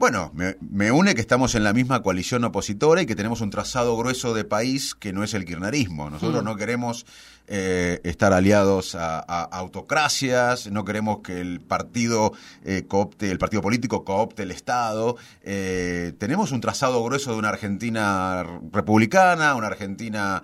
Bueno, 0.00 0.32
me, 0.32 0.92
une 0.92 1.14
que 1.14 1.20
estamos 1.20 1.54
en 1.54 1.62
la 1.62 1.74
misma 1.74 2.02
coalición 2.02 2.42
opositora 2.44 3.02
y 3.02 3.06
que 3.06 3.14
tenemos 3.14 3.42
un 3.42 3.50
trazado 3.50 3.98
grueso 3.98 4.32
de 4.32 4.44
país 4.44 4.94
que 4.94 5.12
no 5.12 5.22
es 5.22 5.34
el 5.34 5.44
kirchnerismo. 5.44 6.08
Nosotros 6.08 6.42
mm. 6.42 6.46
no 6.46 6.56
queremos 6.56 7.04
eh, 7.52 8.00
estar 8.04 8.32
aliados 8.32 8.94
a, 8.94 9.18
autocracias, 9.18 10.70
no 10.70 10.86
queremos 10.86 11.18
que 11.18 11.42
el 11.42 11.60
partido 11.60 12.32
eh, 12.64 12.84
coopte, 12.88 13.30
el 13.30 13.38
partido 13.38 13.60
político 13.60 14.02
coopte 14.02 14.44
el 14.44 14.52
Estado. 14.52 15.16
Eh, 15.42 16.14
tenemos 16.16 16.52
un 16.52 16.62
trazado 16.62 17.04
grueso 17.04 17.32
de 17.32 17.38
una 17.38 17.50
Argentina 17.50 18.42
republicana, 18.72 19.54
una 19.54 19.66
Argentina 19.66 20.42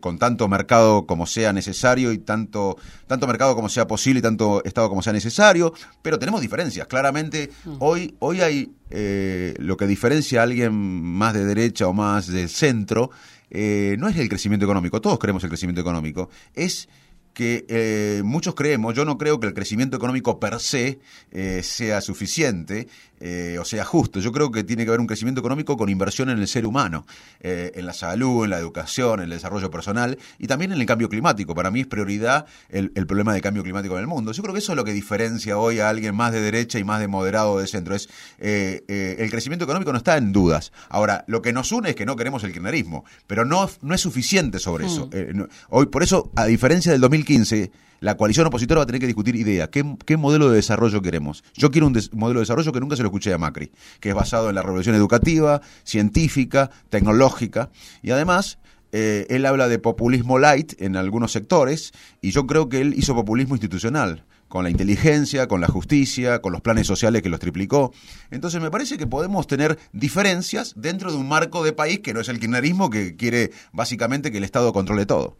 con 0.00 0.18
tanto 0.18 0.46
mercado 0.46 1.06
como 1.06 1.26
sea 1.26 1.52
necesario 1.52 2.12
y 2.12 2.18
tanto, 2.18 2.76
tanto 3.08 3.26
mercado 3.26 3.56
como 3.56 3.68
sea 3.68 3.88
posible 3.88 4.20
y 4.20 4.22
tanto 4.22 4.62
Estado 4.64 4.88
como 4.88 5.02
sea 5.02 5.12
necesario, 5.12 5.72
pero 6.02 6.20
tenemos 6.20 6.40
diferencias. 6.40 6.86
Claramente. 6.86 7.50
Hoy, 7.78 8.14
hoy 8.18 8.40
hay 8.40 8.72
eh, 8.90 9.54
lo 9.58 9.76
que 9.76 9.86
diferencia 9.86 10.40
a 10.40 10.42
alguien 10.44 10.74
más 10.74 11.34
de 11.34 11.44
derecha 11.44 11.88
o 11.88 11.92
más 11.92 12.26
de 12.26 12.48
centro, 12.48 13.10
eh, 13.50 13.96
no 13.98 14.08
es 14.08 14.16
el 14.16 14.28
crecimiento 14.28 14.66
económico, 14.66 15.00
todos 15.00 15.18
queremos 15.18 15.42
el 15.44 15.50
crecimiento 15.50 15.80
económico, 15.80 16.28
es 16.54 16.88
que 17.34 17.66
eh, 17.68 18.22
muchos 18.24 18.54
creemos, 18.54 18.94
yo 18.94 19.04
no 19.04 19.18
creo 19.18 19.40
que 19.40 19.48
el 19.48 19.54
crecimiento 19.54 19.96
económico 19.96 20.38
per 20.38 20.60
se 20.60 21.00
eh, 21.32 21.62
sea 21.62 22.00
suficiente 22.00 22.88
eh, 23.26 23.58
o 23.58 23.64
sea 23.64 23.84
justo. 23.84 24.20
Yo 24.20 24.32
creo 24.32 24.50
que 24.50 24.64
tiene 24.64 24.84
que 24.84 24.90
haber 24.90 25.00
un 25.00 25.06
crecimiento 25.06 25.40
económico 25.40 25.76
con 25.76 25.88
inversión 25.88 26.30
en 26.30 26.38
el 26.38 26.46
ser 26.46 26.66
humano, 26.66 27.06
en 27.40 27.86
la 27.86 27.92
salud, 27.92 28.44
en 28.44 28.50
la 28.50 28.58
educación, 28.58 29.20
en 29.20 29.24
el 29.24 29.30
desarrollo 29.30 29.70
personal 29.70 30.18
y 30.38 30.46
también 30.46 30.72
en 30.72 30.80
el 30.80 30.86
cambio 30.86 31.08
climático. 31.08 31.54
Para 31.54 31.70
mí 31.70 31.80
es 31.80 31.86
prioridad 31.86 32.46
el, 32.68 32.90
problema 33.06 33.32
de 33.32 33.40
cambio 33.40 33.62
climático 33.62 33.94
en 33.94 34.00
el 34.00 34.06
mundo. 34.06 34.32
Yo 34.32 34.42
creo 34.42 34.54
que 34.54 34.60
eso 34.60 34.72
es 34.72 34.76
lo 34.76 34.84
que 34.84 34.92
diferencia 34.92 35.58
hoy 35.58 35.80
a 35.80 35.88
alguien 35.88 36.14
más 36.14 36.32
de 36.32 36.40
derecha 36.40 36.78
y 36.78 36.84
más 36.84 37.00
de 37.00 37.08
moderado 37.08 37.58
de 37.58 37.66
centro. 37.66 37.94
Es 37.94 38.08
el 38.38 39.30
crecimiento 39.30 39.64
económico 39.64 39.92
no 39.92 39.98
está 39.98 40.16
en 40.16 40.32
dudas. 40.32 40.72
Ahora, 40.88 41.24
lo 41.26 41.42
que 41.42 41.52
nos 41.52 41.72
une 41.72 41.90
es 41.90 41.96
que 41.96 42.06
no 42.06 42.16
queremos 42.16 42.44
el 42.44 42.52
kirchnerismo, 42.52 43.04
pero 43.26 43.44
no, 43.44 43.68
no 43.82 43.94
es 43.94 44.00
suficiente 44.00 44.58
sobre 44.58 44.86
eso. 44.86 45.06
Hmm. 45.06 45.44
hoy, 45.70 45.86
por 45.86 46.02
eso, 46.02 46.30
a 46.36 46.46
diferencia 46.46 46.92
del 46.92 47.00
2015, 47.00 47.34
15, 47.34 47.72
la 48.04 48.18
coalición 48.18 48.46
opositora 48.46 48.80
va 48.80 48.82
a 48.82 48.86
tener 48.86 49.00
que 49.00 49.06
discutir 49.06 49.34
ideas. 49.34 49.70
¿Qué, 49.70 50.16
modelo 50.18 50.50
de 50.50 50.56
desarrollo 50.56 51.00
queremos? 51.00 51.42
Yo 51.54 51.70
quiero 51.70 51.86
un 51.86 51.98
modelo 52.12 52.40
de 52.40 52.42
desarrollo 52.42 52.70
que 52.70 52.78
nunca 52.78 52.96
se 52.96 53.02
lo 53.02 53.08
escuché 53.08 53.32
a 53.32 53.38
Macri, 53.38 53.70
que 53.98 54.10
es 54.10 54.14
basado 54.14 54.50
en 54.50 54.56
la 54.56 54.60
revolución 54.60 54.94
educativa, 54.94 55.62
científica, 55.84 56.70
tecnológica, 56.90 57.70
y 58.02 58.10
además 58.10 58.58
eh, 58.92 59.24
él 59.30 59.46
habla 59.46 59.68
de 59.68 59.78
populismo 59.78 60.38
light 60.38 60.74
en 60.82 60.96
algunos 60.96 61.32
sectores, 61.32 61.92
y 62.20 62.30
yo 62.32 62.46
creo 62.46 62.68
que 62.68 62.82
él 62.82 62.92
hizo 62.94 63.14
populismo 63.14 63.54
institucional 63.54 64.26
con 64.48 64.64
la 64.64 64.70
inteligencia, 64.70 65.48
con 65.48 65.60
la 65.60 65.68
justicia, 65.68 66.40
con 66.40 66.52
los 66.52 66.60
planes 66.60 66.86
sociales 66.86 67.22
que 67.22 67.28
los 67.28 67.40
triplicó. 67.40 67.92
Entonces 68.30 68.60
me 68.60 68.70
parece 68.70 68.98
que 68.98 69.06
podemos 69.06 69.46
tener 69.46 69.78
diferencias 69.92 70.74
dentro 70.76 71.10
de 71.10 71.18
un 71.18 71.28
marco 71.28 71.64
de 71.64 71.72
país 71.72 72.00
que 72.00 72.14
no 72.14 72.20
es 72.20 72.28
el 72.28 72.38
kirchnerismo 72.38 72.90
que 72.90 73.16
quiere 73.16 73.50
básicamente 73.72 74.30
que 74.30 74.38
el 74.38 74.44
Estado 74.44 74.72
controle 74.72 75.06
todo. 75.06 75.36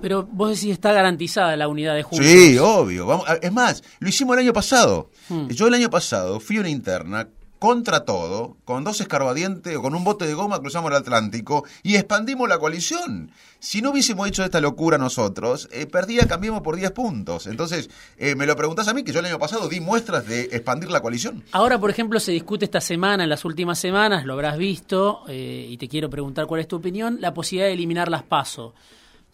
Pero 0.00 0.28
vos 0.32 0.50
decís 0.50 0.72
está 0.72 0.92
garantizada 0.92 1.56
la 1.56 1.68
unidad 1.68 1.94
de 1.94 2.02
Juntos. 2.02 2.26
Sí, 2.26 2.58
obvio. 2.58 3.06
Vamos, 3.06 3.26
es 3.40 3.52
más, 3.52 3.82
lo 3.98 4.08
hicimos 4.08 4.36
el 4.36 4.44
año 4.44 4.52
pasado. 4.52 5.10
Hmm. 5.28 5.48
Yo 5.48 5.66
el 5.66 5.74
año 5.74 5.90
pasado 5.90 6.40
fui 6.40 6.56
a 6.56 6.60
una 6.60 6.68
interna 6.68 7.28
contra 7.64 8.04
todo, 8.04 8.58
con 8.66 8.84
dos 8.84 9.00
escarbadientes 9.00 9.74
o 9.74 9.80
con 9.80 9.94
un 9.94 10.04
bote 10.04 10.26
de 10.26 10.34
goma 10.34 10.58
cruzamos 10.58 10.90
el 10.90 10.98
Atlántico 10.98 11.64
y 11.82 11.94
expandimos 11.96 12.46
la 12.46 12.58
coalición. 12.58 13.30
Si 13.58 13.80
no 13.80 13.92
hubiésemos 13.92 14.28
hecho 14.28 14.44
esta 14.44 14.60
locura 14.60 14.98
nosotros, 14.98 15.70
eh, 15.72 15.86
perdía 15.86 16.28
Cambiemos 16.28 16.60
por 16.60 16.76
10 16.76 16.90
puntos. 16.90 17.46
Entonces, 17.46 17.88
eh, 18.18 18.34
me 18.34 18.44
lo 18.44 18.54
preguntás 18.54 18.88
a 18.88 18.92
mí, 18.92 19.02
que 19.02 19.12
yo 19.12 19.20
el 19.20 19.24
año 19.24 19.38
pasado 19.38 19.66
di 19.70 19.80
muestras 19.80 20.26
de 20.26 20.42
expandir 20.42 20.90
la 20.90 21.00
coalición. 21.00 21.42
Ahora, 21.52 21.80
por 21.80 21.88
ejemplo, 21.88 22.20
se 22.20 22.32
discute 22.32 22.66
esta 22.66 22.82
semana, 22.82 23.24
en 23.24 23.30
las 23.30 23.46
últimas 23.46 23.78
semanas, 23.78 24.26
lo 24.26 24.34
habrás 24.34 24.58
visto, 24.58 25.22
eh, 25.26 25.66
y 25.66 25.78
te 25.78 25.88
quiero 25.88 26.10
preguntar 26.10 26.44
cuál 26.44 26.60
es 26.60 26.68
tu 26.68 26.76
opinión, 26.76 27.16
la 27.22 27.32
posibilidad 27.32 27.68
de 27.68 27.72
eliminar 27.72 28.10
las 28.10 28.24
PASO 28.24 28.74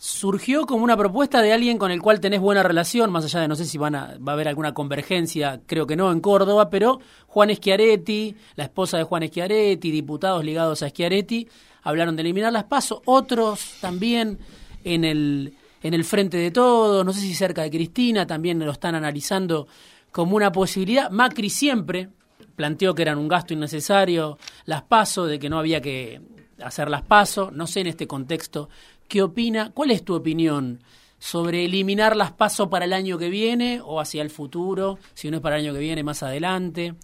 surgió 0.02 0.64
como 0.64 0.82
una 0.82 0.96
propuesta 0.96 1.42
de 1.42 1.52
alguien 1.52 1.76
con 1.76 1.90
el 1.90 2.00
cual 2.00 2.20
tenés 2.20 2.40
buena 2.40 2.62
relación, 2.62 3.12
más 3.12 3.26
allá 3.26 3.40
de 3.40 3.48
no 3.48 3.54
sé 3.54 3.66
si 3.66 3.76
van 3.76 3.94
a, 3.94 4.16
va 4.26 4.32
a 4.32 4.34
haber 4.34 4.48
alguna 4.48 4.72
convergencia, 4.72 5.60
creo 5.66 5.86
que 5.86 5.94
no, 5.94 6.10
en 6.10 6.20
Córdoba, 6.20 6.70
pero 6.70 7.00
Juan 7.26 7.54
Schiaretti, 7.54 8.34
la 8.56 8.64
esposa 8.64 8.96
de 8.96 9.04
Juan 9.04 9.28
Schiaretti, 9.28 9.90
diputados 9.90 10.42
ligados 10.42 10.82
a 10.82 10.88
Schiaretti, 10.88 11.46
hablaron 11.82 12.16
de 12.16 12.22
eliminar 12.22 12.50
las 12.50 12.64
pasos, 12.64 13.02
otros 13.04 13.74
también 13.82 14.38
en 14.84 15.04
el, 15.04 15.52
en 15.82 15.92
el 15.92 16.04
frente 16.04 16.38
de 16.38 16.50
todos, 16.50 17.04
no 17.04 17.12
sé 17.12 17.20
si 17.20 17.34
cerca 17.34 17.60
de 17.60 17.70
Cristina, 17.70 18.26
también 18.26 18.58
lo 18.58 18.72
están 18.72 18.94
analizando 18.94 19.68
como 20.12 20.34
una 20.34 20.50
posibilidad. 20.50 21.10
Macri 21.10 21.50
siempre 21.50 22.08
planteó 22.56 22.94
que 22.94 23.02
eran 23.02 23.18
un 23.18 23.28
gasto 23.28 23.52
innecesario 23.52 24.38
las 24.64 24.80
pasos, 24.80 25.28
de 25.28 25.38
que 25.38 25.50
no 25.50 25.58
había 25.58 25.82
que 25.82 26.22
hacer 26.64 26.88
las 26.88 27.02
pasos, 27.02 27.52
no 27.52 27.66
sé 27.66 27.80
en 27.80 27.88
este 27.88 28.06
contexto 28.06 28.70
¿Qué 29.10 29.22
opina? 29.22 29.72
¿Cuál 29.74 29.90
es 29.90 30.04
tu 30.04 30.14
opinión 30.14 30.84
sobre 31.18 31.64
eliminar 31.64 32.14
las 32.14 32.30
pasos 32.30 32.68
para 32.68 32.84
el 32.84 32.92
año 32.92 33.18
que 33.18 33.28
viene 33.28 33.80
o 33.84 33.98
hacia 33.98 34.22
el 34.22 34.30
futuro? 34.30 35.00
Si 35.14 35.32
no 35.32 35.38
es 35.38 35.42
para 35.42 35.56
el 35.56 35.64
año 35.64 35.72
que 35.72 35.80
viene, 35.80 36.04
más 36.04 36.22
adelante. 36.22 36.94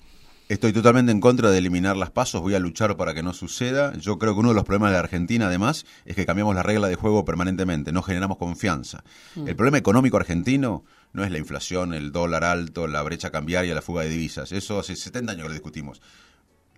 Estoy 0.48 0.72
totalmente 0.72 1.10
en 1.10 1.20
contra 1.20 1.50
de 1.50 1.58
eliminar 1.58 1.96
las 1.96 2.12
pasos, 2.12 2.42
voy 2.42 2.54
a 2.54 2.60
luchar 2.60 2.96
para 2.96 3.12
que 3.12 3.24
no 3.24 3.32
suceda. 3.32 3.92
Yo 3.98 4.20
creo 4.20 4.34
que 4.34 4.38
uno 4.38 4.50
de 4.50 4.54
los 4.54 4.62
problemas 4.62 4.90
de 4.90 4.92
la 4.92 5.00
Argentina, 5.00 5.48
además, 5.48 5.84
es 6.04 6.14
que 6.14 6.24
cambiamos 6.24 6.54
la 6.54 6.62
regla 6.62 6.86
de 6.86 6.94
juego 6.94 7.24
permanentemente, 7.24 7.90
no 7.90 8.02
generamos 8.02 8.38
confianza. 8.38 9.02
Mm. 9.34 9.48
El 9.48 9.56
problema 9.56 9.78
económico 9.78 10.16
argentino 10.16 10.84
no 11.12 11.24
es 11.24 11.32
la 11.32 11.38
inflación, 11.38 11.92
el 11.92 12.12
dólar 12.12 12.44
alto, 12.44 12.86
la 12.86 13.02
brecha 13.02 13.32
cambiaria, 13.32 13.74
la 13.74 13.82
fuga 13.82 14.02
de 14.02 14.10
divisas. 14.10 14.52
Eso 14.52 14.78
hace 14.78 14.94
70 14.94 15.32
años 15.32 15.42
que 15.42 15.48
lo 15.48 15.54
discutimos 15.54 16.00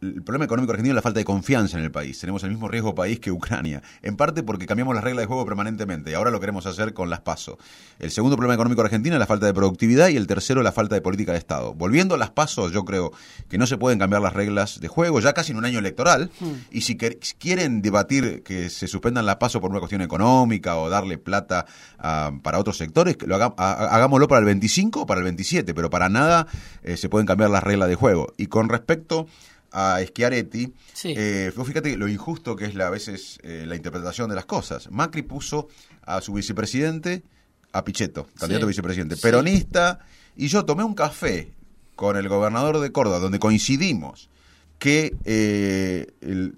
el 0.00 0.22
problema 0.22 0.44
económico 0.44 0.72
argentino 0.72 0.92
es 0.92 0.96
la 0.96 1.02
falta 1.02 1.18
de 1.18 1.24
confianza 1.24 1.78
en 1.78 1.84
el 1.84 1.90
país. 1.90 2.18
Tenemos 2.18 2.42
el 2.44 2.50
mismo 2.50 2.68
riesgo 2.68 2.94
país 2.94 3.20
que 3.20 3.30
Ucrania. 3.30 3.82
En 4.02 4.16
parte 4.16 4.42
porque 4.42 4.66
cambiamos 4.66 4.94
las 4.94 5.04
reglas 5.04 5.22
de 5.22 5.26
juego 5.26 5.44
permanentemente 5.44 6.10
y 6.10 6.14
ahora 6.14 6.30
lo 6.30 6.40
queremos 6.40 6.66
hacer 6.66 6.94
con 6.94 7.10
las 7.10 7.20
PASO. 7.20 7.58
El 7.98 8.10
segundo 8.10 8.36
problema 8.36 8.54
económico 8.54 8.82
argentino 8.82 9.16
es 9.16 9.20
la 9.20 9.26
falta 9.26 9.46
de 9.46 9.54
productividad 9.54 10.08
y 10.08 10.16
el 10.16 10.26
tercero 10.26 10.62
la 10.62 10.72
falta 10.72 10.94
de 10.94 11.00
política 11.00 11.32
de 11.32 11.38
Estado. 11.38 11.74
Volviendo 11.74 12.14
a 12.14 12.18
las 12.18 12.30
PASO, 12.30 12.70
yo 12.70 12.84
creo 12.84 13.12
que 13.48 13.58
no 13.58 13.66
se 13.66 13.76
pueden 13.76 13.98
cambiar 13.98 14.22
las 14.22 14.32
reglas 14.32 14.80
de 14.80 14.88
juego 14.88 15.20
ya 15.20 15.32
casi 15.32 15.52
en 15.52 15.58
un 15.58 15.64
año 15.64 15.78
electoral. 15.78 16.30
Hmm. 16.40 16.52
Y 16.70 16.82
si 16.82 16.96
quieren 16.96 17.82
debatir 17.82 18.42
que 18.42 18.70
se 18.70 18.86
suspendan 18.86 19.26
las 19.26 19.36
PASO 19.36 19.60
por 19.60 19.70
una 19.70 19.80
cuestión 19.80 20.02
económica 20.02 20.76
o 20.76 20.88
darle 20.88 21.18
plata 21.18 21.66
para 21.98 22.58
otros 22.58 22.76
sectores, 22.76 23.16
lo 23.26 23.36
hagámoslo 23.36 24.28
para 24.28 24.40
el 24.40 24.44
25 24.44 25.02
o 25.02 25.06
para 25.06 25.18
el 25.20 25.24
27, 25.24 25.74
pero 25.74 25.90
para 25.90 26.08
nada 26.08 26.46
eh, 26.82 26.96
se 26.96 27.08
pueden 27.08 27.26
cambiar 27.26 27.50
las 27.50 27.62
reglas 27.62 27.88
de 27.88 27.94
juego. 27.94 28.32
Y 28.36 28.46
con 28.46 28.68
respecto 28.68 29.26
a 29.72 30.00
Schiaretti, 30.06 30.72
eh, 31.04 31.52
fíjate 31.52 31.96
lo 31.96 32.08
injusto 32.08 32.56
que 32.56 32.66
es 32.66 32.76
a 32.78 32.90
veces 32.90 33.38
eh, 33.42 33.64
la 33.66 33.76
interpretación 33.76 34.28
de 34.28 34.36
las 34.36 34.46
cosas. 34.46 34.90
Macri 34.90 35.22
puso 35.22 35.68
a 36.02 36.20
su 36.20 36.32
vicepresidente, 36.32 37.22
a 37.72 37.84
Pichetto, 37.84 38.26
candidato 38.38 38.66
a 38.66 38.68
vicepresidente, 38.68 39.16
peronista, 39.16 40.00
y 40.36 40.48
yo 40.48 40.64
tomé 40.64 40.84
un 40.84 40.94
café 40.94 41.52
con 41.96 42.16
el 42.16 42.28
gobernador 42.28 42.78
de 42.80 42.92
Córdoba, 42.92 43.18
donde 43.18 43.38
coincidimos 43.38 44.30
que 44.78 45.16
eh, 45.24 46.06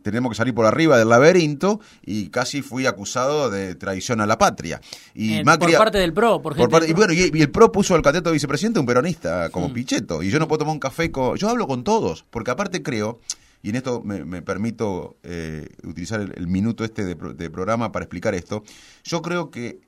tenemos 0.02 0.30
que 0.30 0.36
salir 0.36 0.54
por 0.54 0.66
arriba 0.66 0.98
del 0.98 1.08
laberinto 1.08 1.80
y 2.04 2.28
casi 2.28 2.60
fui 2.60 2.86
acusado 2.86 3.50
de 3.50 3.74
traición 3.74 4.20
a 4.20 4.26
la 4.26 4.36
patria. 4.36 4.80
Y 5.14 5.38
eh, 5.38 5.44
por 5.44 5.72
parte 5.72 5.98
del 5.98 6.12
PRO, 6.12 6.42
por, 6.42 6.56
Y 6.58 6.92
bueno, 6.92 7.12
y, 7.12 7.40
el 7.40 7.50
PRO 7.50 7.72
puso 7.72 7.94
al 7.94 8.02
candidato 8.02 8.30
a 8.30 8.32
vicepresidente 8.32 8.78
un 8.78 8.86
peronista 8.86 9.48
como 9.50 9.70
mm. 9.70 9.72
Pichetto. 9.72 10.22
Y 10.22 10.30
yo 10.30 10.38
no 10.38 10.48
puedo 10.48 10.58
tomar 10.60 10.74
un 10.74 10.80
café 10.80 11.10
con... 11.10 11.36
Yo 11.36 11.48
hablo 11.48 11.66
con 11.66 11.82
todos, 11.82 12.24
porque 12.30 12.50
aparte 12.50 12.82
creo, 12.82 13.20
y 13.62 13.70
en 13.70 13.76
esto 13.76 14.02
me, 14.04 14.42
permito 14.42 15.16
eh, 15.22 15.68
utilizar 15.84 16.20
el, 16.20 16.46
minuto 16.46 16.84
este 16.84 17.04
de, 17.04 17.14
de, 17.14 17.50
programa 17.50 17.90
para 17.90 18.04
explicar 18.04 18.34
esto, 18.34 18.62
yo 19.02 19.22
creo 19.22 19.50
que, 19.50 19.80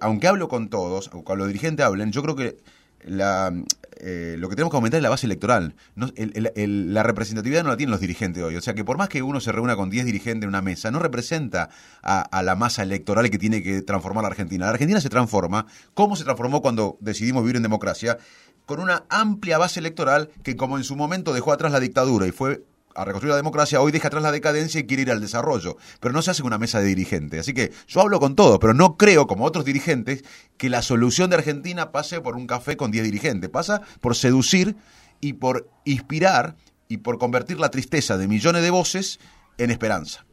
aunque 0.00 0.26
hablo 0.26 0.48
con 0.48 0.70
todos, 0.70 1.10
aunque 1.12 1.36
los 1.36 1.48
dirigentes 1.48 1.84
hablen, 1.84 2.12
yo 2.12 2.22
creo 2.22 2.34
que 2.34 2.56
eh, 3.00 4.36
lo 4.38 4.48
que 4.48 4.56
tenemos 4.56 4.70
que 4.70 4.76
aumentar 4.76 4.98
es 4.98 5.02
la 5.02 5.08
base 5.08 5.26
electoral. 5.26 5.74
la 5.94 7.02
representatividad 7.02 7.62
no 7.64 7.70
la 7.70 7.76
tienen 7.76 7.90
los 7.90 8.00
dirigentes 8.00 8.42
hoy. 8.42 8.56
O 8.56 8.60
sea 8.60 8.74
que 8.74 8.84
por 8.84 8.98
más 8.98 9.08
que 9.08 9.22
uno 9.22 9.40
se 9.40 9.52
reúna 9.52 9.76
con 9.76 9.90
10 9.90 10.04
dirigentes 10.06 10.44
en 10.44 10.48
una 10.48 10.62
mesa, 10.62 10.90
no 10.90 10.98
representa 10.98 11.70
a, 12.02 12.42
la 12.42 12.56
masa 12.56 12.82
electoral 12.82 13.30
que 13.30 13.38
tiene 13.38 13.62
que 13.62 13.82
transformar 13.82 14.22
la 14.22 14.28
Argentina. 14.28 14.66
La 14.66 14.72
Argentina 14.72 15.00
se 15.00 15.08
transforma, 15.08 15.66
¿cómo 15.94 16.16
se 16.16 16.24
transformó 16.24 16.62
cuando 16.62 16.98
decidimos 17.00 17.42
vivir 17.42 17.56
en 17.56 17.62
democracia? 17.62 18.18
Con 18.66 18.80
una 18.80 19.04
amplia 19.08 19.58
base 19.58 19.80
electoral 19.80 20.30
que 20.42 20.56
como 20.56 20.76
en 20.76 20.84
su 20.84 20.96
momento 20.96 21.32
dejó 21.32 21.52
atrás 21.52 21.72
la 21.72 21.80
dictadura 21.80 22.26
y 22.26 22.32
fue 22.32 22.64
a 22.96 23.04
reconstruir 23.04 23.30
la 23.30 23.36
democracia, 23.36 23.80
hoy 23.80 23.92
deja 23.92 24.08
atrás 24.08 24.22
la 24.22 24.32
decadencia 24.32 24.80
y 24.80 24.86
quiere 24.86 25.02
ir 25.02 25.10
al 25.10 25.20
desarrollo. 25.20 25.76
Pero 26.00 26.12
no 26.12 26.22
se 26.22 26.30
hace 26.30 26.42
una 26.42 26.58
mesa 26.58 26.80
de 26.80 26.86
dirigentes. 26.86 27.40
Así 27.40 27.54
que 27.54 27.72
yo 27.86 28.00
hablo 28.00 28.18
con 28.18 28.34
todo, 28.34 28.58
pero 28.58 28.74
no 28.74 28.96
creo, 28.96 29.26
como 29.26 29.44
otros 29.44 29.64
dirigentes, 29.64 30.24
que 30.56 30.70
la 30.70 30.82
solución 30.82 31.30
de 31.30 31.36
Argentina 31.36 31.92
pase 31.92 32.20
por 32.20 32.36
un 32.36 32.46
café 32.46 32.76
con 32.76 32.90
10 32.90 33.04
dirigentes. 33.04 33.50
Pasa 33.50 33.82
por 34.00 34.16
seducir 34.16 34.76
y 35.20 35.34
por 35.34 35.68
inspirar 35.84 36.56
y 36.88 36.98
por 36.98 37.18
convertir 37.18 37.60
la 37.60 37.70
tristeza 37.70 38.16
de 38.16 38.28
millones 38.28 38.62
de 38.62 38.70
voces 38.70 39.20
en 39.58 39.70
esperanza. 39.70 40.24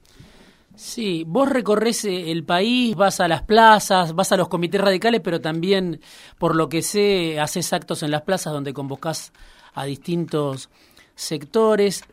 Sí, 0.76 1.24
vos 1.28 1.50
recorres 1.50 2.04
eh, 2.06 2.32
el 2.32 2.44
país, 2.44 2.96
vas 2.96 3.20
a 3.20 3.28
las 3.28 3.44
plazas, 3.44 4.14
vas 4.16 4.32
a 4.32 4.38
los 4.38 4.50
comités 4.50 4.82
radicales, 4.82 5.22
pero 5.24 5.40
también, 5.40 6.02
por 6.40 6.56
lo 6.56 6.68
que 6.68 6.82
sé, 6.82 7.40
haces 7.40 7.72
actos 7.74 8.02
en 8.02 8.10
las 8.10 8.24
plazas 8.24 8.54
donde 8.54 8.74
convocás 8.74 9.34
a 9.76 9.86
distintos 9.86 10.70
sectores. 11.16 12.04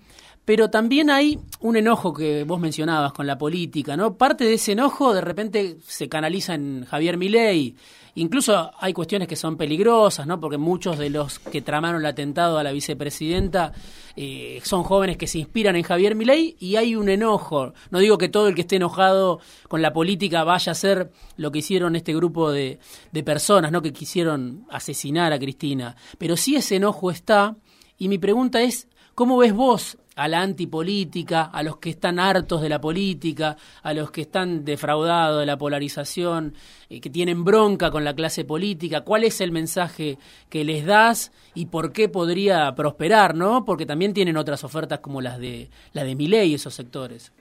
Pero 0.51 0.69
también 0.69 1.11
hay 1.11 1.39
un 1.61 1.77
enojo 1.77 2.13
que 2.13 2.43
vos 2.43 2.59
mencionabas 2.59 3.13
con 3.13 3.25
la 3.25 3.39
política, 3.39 3.97
¿no? 3.97 4.17
Parte 4.17 4.43
de 4.43 4.55
ese 4.55 4.73
enojo 4.73 5.15
de 5.15 5.21
repente 5.21 5.77
se 5.87 6.09
canaliza 6.09 6.55
en 6.55 6.85
Javier 6.87 7.17
Milei. 7.17 7.77
Incluso 8.17 8.73
hay 8.77 8.93
cuestiones 8.93 9.29
que 9.29 9.37
son 9.37 9.57
peligrosas, 9.57 10.27
¿no? 10.27 10.41
Porque 10.41 10.59
muchos 10.59 10.99
de 10.99 11.09
los 11.09 11.39
que 11.39 11.63
tramaron 11.63 12.01
el 12.01 12.07
atentado 12.07 12.59
a 12.59 12.65
la 12.65 12.73
vicepresidenta 12.73 13.73
eh, 14.17 14.61
son 14.65 14.83
jóvenes 14.83 15.19
que 15.19 15.29
se 15.29 15.39
inspiran 15.39 15.77
en 15.77 15.85
Javier 15.85 16.17
Milei 16.17 16.57
y 16.59 16.75
hay 16.75 16.97
un 16.97 17.09
enojo. 17.11 17.73
No 17.93 18.01
digo 18.01 18.19
que 18.19 18.29
todo 18.29 18.49
el 18.49 18.57
que 18.57 18.63
esté 18.63 18.75
enojado 18.75 19.39
con 19.69 19.83
la 19.83 19.93
política 19.93 20.43
vaya 20.43 20.71
a 20.71 20.73
hacer 20.73 21.13
lo 21.37 21.53
que 21.53 21.61
hicieron 21.61 21.95
este 21.95 22.13
grupo 22.13 22.51
de, 22.51 22.81
de 23.13 23.23
personas, 23.23 23.71
¿no? 23.71 23.83
Que 23.83 23.93
quisieron 23.93 24.67
asesinar 24.69 25.33
a 25.33 25.39
Cristina. 25.39 25.95
Pero 26.19 26.37
sí 26.37 26.57
ese 26.57 26.75
enojo 26.75 27.13
está. 27.13 27.55
Y 27.99 28.09
mi 28.09 28.19
pregunta 28.19 28.61
es, 28.63 28.89
¿cómo 29.15 29.37
ves 29.37 29.55
vos 29.55 29.97
a 30.21 30.29
la 30.29 30.43
antipolítica, 30.43 31.45
a 31.45 31.63
los 31.63 31.79
que 31.79 31.89
están 31.89 32.19
hartos 32.19 32.61
de 32.61 32.69
la 32.69 32.79
política, 32.79 33.57
a 33.83 33.95
los 33.95 34.11
que 34.11 34.21
están 34.21 34.67
defraudados 34.67 35.41
de 35.41 35.47
la 35.47 35.57
polarización, 35.57 36.53
eh, 36.91 37.01
que 37.01 37.09
tienen 37.09 37.43
bronca 37.43 37.91
con 37.91 38.05
la 38.05 38.15
clase 38.15 38.45
política, 38.45 39.01
cuál 39.01 39.25
es 39.25 39.41
el 39.41 39.51
mensaje 39.51 40.19
que 40.51 40.63
les 40.63 40.85
das 40.85 41.33
y 41.55 41.67
por 41.67 41.93
qué 41.93 42.11
podría 42.11 42.75
prosperar, 42.75 43.35
¿no? 43.35 43.65
Porque 43.65 43.87
también 43.87 44.13
tienen 44.13 44.37
otras 44.37 44.63
ofertas 44.63 44.99
como 44.99 45.23
las 45.23 45.39
de 45.39 45.71
la 45.95 46.05
de 46.05 46.15
Milei 46.15 46.51
y 46.51 46.55
esos 46.57 46.75
sectores. 46.75 47.33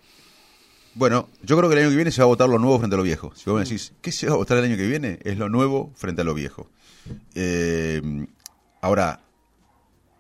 Bueno, 0.96 1.28
yo 1.44 1.58
creo 1.58 1.70
que 1.70 1.76
el 1.76 1.82
año 1.82 1.89
que 1.89 1.98
viene 1.98 2.12
se 2.12 2.22
va 2.22 2.28
a 2.28 2.28
votar 2.28 2.48
lo 2.48 2.60
nuevo 2.60 2.80
frente 2.80 2.96
a 2.96 2.98
lo 2.98 3.04
viejo. 3.04 3.34
Si 3.36 3.50
vos 3.50 3.60
me 3.60 3.65
decís, 3.65 3.92
¿qué 4.02 4.13
se 4.13 4.28
va 4.28 4.36
a 4.36 4.38
votar 4.38 4.58
el 4.58 4.63
año 4.63 4.78
que 4.78 4.88
viene? 4.88 5.20
Es 5.24 5.38
lo 5.38 5.50
nuevo 5.50 5.92
frente 5.96 6.22
a 6.22 6.24
lo 6.24 6.34
viejo. 6.34 6.70
Eh, 7.36 8.02
ahora, 8.80 9.20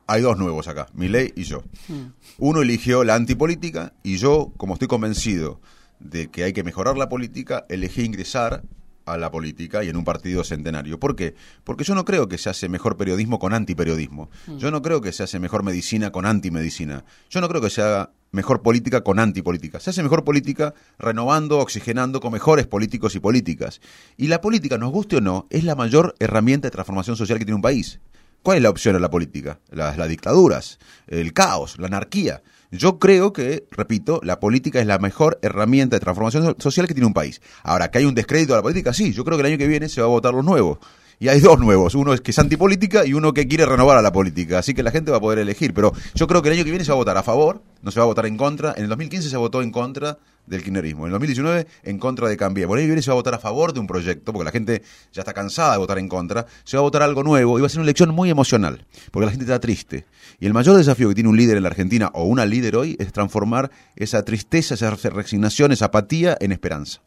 hay 0.09 0.23
dos 0.23 0.37
nuevos 0.37 0.67
acá, 0.67 0.87
Milei 0.93 1.31
y 1.35 1.43
yo. 1.43 1.63
Hmm. 1.87 2.13
Uno 2.39 2.61
eligió 2.61 3.03
la 3.03 3.13
antipolítica 3.13 3.93
y 4.01 4.17
yo, 4.17 4.51
como 4.57 4.73
estoy 4.73 4.87
convencido 4.87 5.61
de 5.99 6.31
que 6.31 6.43
hay 6.43 6.51
que 6.51 6.63
mejorar 6.63 6.97
la 6.97 7.09
política, 7.09 7.65
elegí 7.69 8.03
ingresar 8.03 8.63
a 9.05 9.17
la 9.17 9.29
política 9.29 9.83
y 9.83 9.89
en 9.89 9.97
un 9.97 10.03
partido 10.03 10.43
centenario. 10.43 10.99
¿Por 10.99 11.15
qué? 11.15 11.35
Porque 11.63 11.83
yo 11.83 11.93
no 11.93 12.05
creo 12.05 12.27
que 12.27 12.39
se 12.39 12.49
hace 12.49 12.69
mejor 12.69 12.97
periodismo 12.97 13.37
con 13.37 13.53
antiperiodismo. 13.53 14.31
Hmm. 14.47 14.57
Yo 14.57 14.71
no 14.71 14.81
creo 14.81 14.99
que 14.99 15.11
se 15.11 15.21
hace 15.21 15.39
mejor 15.39 15.61
medicina 15.61 16.11
con 16.11 16.25
antimedicina. 16.25 17.05
Yo 17.29 17.39
no 17.39 17.47
creo 17.47 17.61
que 17.61 17.69
se 17.69 17.83
haga 17.83 18.11
mejor 18.31 18.63
política 18.63 19.01
con 19.01 19.19
antipolítica. 19.19 19.79
Se 19.79 19.91
hace 19.91 20.01
mejor 20.01 20.23
política 20.23 20.73
renovando, 20.97 21.59
oxigenando 21.59 22.19
con 22.19 22.31
mejores 22.31 22.65
políticos 22.65 23.13
y 23.15 23.19
políticas. 23.19 23.79
Y 24.17 24.27
la 24.27 24.41
política, 24.41 24.79
nos 24.79 24.91
guste 24.91 25.17
o 25.17 25.21
no, 25.21 25.45
es 25.51 25.63
la 25.63 25.75
mayor 25.75 26.15
herramienta 26.19 26.67
de 26.67 26.71
transformación 26.71 27.15
social 27.15 27.37
que 27.37 27.45
tiene 27.45 27.55
un 27.55 27.61
país. 27.61 27.99
¿Cuál 28.41 28.57
es 28.57 28.63
la 28.63 28.69
opción 28.69 28.95
en 28.95 29.01
la 29.01 29.09
política? 29.09 29.59
Las, 29.69 30.07
dictaduras, 30.07 30.79
el 31.07 31.33
caos, 31.33 31.77
la 31.77 31.87
anarquía. 31.87 32.41
Yo 32.71 32.99
creo 32.99 33.33
que, 33.33 33.65
repito, 33.71 34.21
la 34.23 34.39
política 34.39 34.79
es 34.79 34.87
la 34.87 34.99
mejor 34.99 35.39
herramienta 35.41 35.95
de 35.95 35.99
transformación 35.99 36.55
social 36.59 36.87
que 36.87 36.93
tiene 36.93 37.07
un 37.07 37.13
país. 37.13 37.41
Ahora, 37.63 37.91
que 37.91 37.97
hay 37.97 38.05
un 38.05 38.15
descrédito 38.15 38.53
a 38.53 38.57
la 38.57 38.63
política, 38.63 38.93
sí, 38.93 39.11
yo 39.11 39.25
creo 39.25 39.37
que 39.37 39.41
el 39.41 39.47
año 39.47 39.57
que 39.57 39.67
viene 39.67 39.89
se 39.89 40.01
va 40.01 40.07
a 40.07 40.09
votar 40.09 40.33
los 40.33 40.45
nuevos. 40.45 40.77
Y 41.21 41.27
hay 41.27 41.41
dos 41.41 41.59
nuevos, 41.59 41.95
uno 41.95 42.13
es 42.13 42.21
que 42.21 42.31
es 42.31 42.39
antipolítica 42.39 43.05
y 43.05 43.13
uno 43.13 43.33
que 43.33 43.45
quiere 43.45 43.65
renovar 43.65 43.97
a 43.97 44.01
la 44.01 44.13
política. 44.13 44.59
Así 44.59 44.73
que 44.73 44.83
la 44.83 44.91
gente 44.91 45.11
va 45.11 45.17
a 45.17 45.19
poder 45.19 45.39
elegir. 45.39 45.73
Pero 45.73 45.91
yo 46.15 46.27
creo 46.27 46.41
que 46.41 46.47
el 46.47 46.55
año 46.55 46.63
que 46.63 46.69
viene 46.69 46.85
se 46.85 46.91
va 46.91 46.95
a 46.95 46.97
votar 46.97 47.17
a 47.17 47.23
favor, 47.23 47.61
no 47.81 47.91
se 47.91 47.99
va 47.99 48.05
a 48.05 48.07
votar 48.07 48.25
en 48.25 48.37
contra. 48.37 48.73
En 48.77 48.83
el 48.83 48.89
2015 48.89 49.29
se 49.29 49.35
votó 49.35 49.61
en 49.61 49.69
contra 49.71 50.17
del 50.45 50.63
kirchnerismo. 50.63 51.01
En 51.01 51.07
el 51.07 51.11
2019 51.11 51.67
en 51.83 51.99
contra 51.99 52.29
de 52.29 52.37
Cambiemos. 52.37 52.73
El 52.73 52.79
año 52.79 52.85
que 52.85 52.91
viene 52.91 53.01
se 53.01 53.11
va 53.11 53.15
a 53.15 53.15
votar 53.15 53.33
a 53.33 53.39
favor 53.39 53.73
de 53.73 53.81
un 53.81 53.87
proyecto, 53.87 54.31
porque 54.31 54.45
la 54.45 54.51
gente 54.51 54.81
ya 55.11 55.23
está 55.23 55.33
cansada 55.33 55.73
de 55.73 55.79
votar 55.79 55.99
en 55.99 56.07
contra. 56.07 56.45
Se 56.63 56.77
va 56.77 56.81
a 56.81 56.83
votar 56.83 57.01
algo 57.01 57.21
nuevo 57.21 57.57
y 57.57 57.61
va 57.61 57.67
a 57.67 57.69
ser 57.69 57.79
una 57.79 57.87
elección 57.87 58.15
muy 58.15 58.29
emocional, 58.29 58.85
porque 59.11 59.25
la 59.25 59.31
gente 59.31 59.43
está 59.43 59.59
triste. 59.59 60.05
Y 60.39 60.45
el 60.45 60.53
mayor 60.53 60.77
desafío 60.77 61.09
que 61.09 61.15
tiene 61.15 61.29
un 61.29 61.35
líder 61.35 61.57
en 61.57 61.63
la 61.63 61.69
Argentina 61.69 62.11
o 62.13 62.23
una 62.23 62.45
líder 62.45 62.77
hoy 62.77 62.95
es 62.97 63.11
transformar 63.11 63.71
esa 63.97 64.23
tristeza, 64.23 64.75
esa 64.75 64.91
resignación, 64.91 65.73
esa 65.73 65.87
apatía 65.87 66.37
en 66.39 66.53
esperanza. 66.53 67.01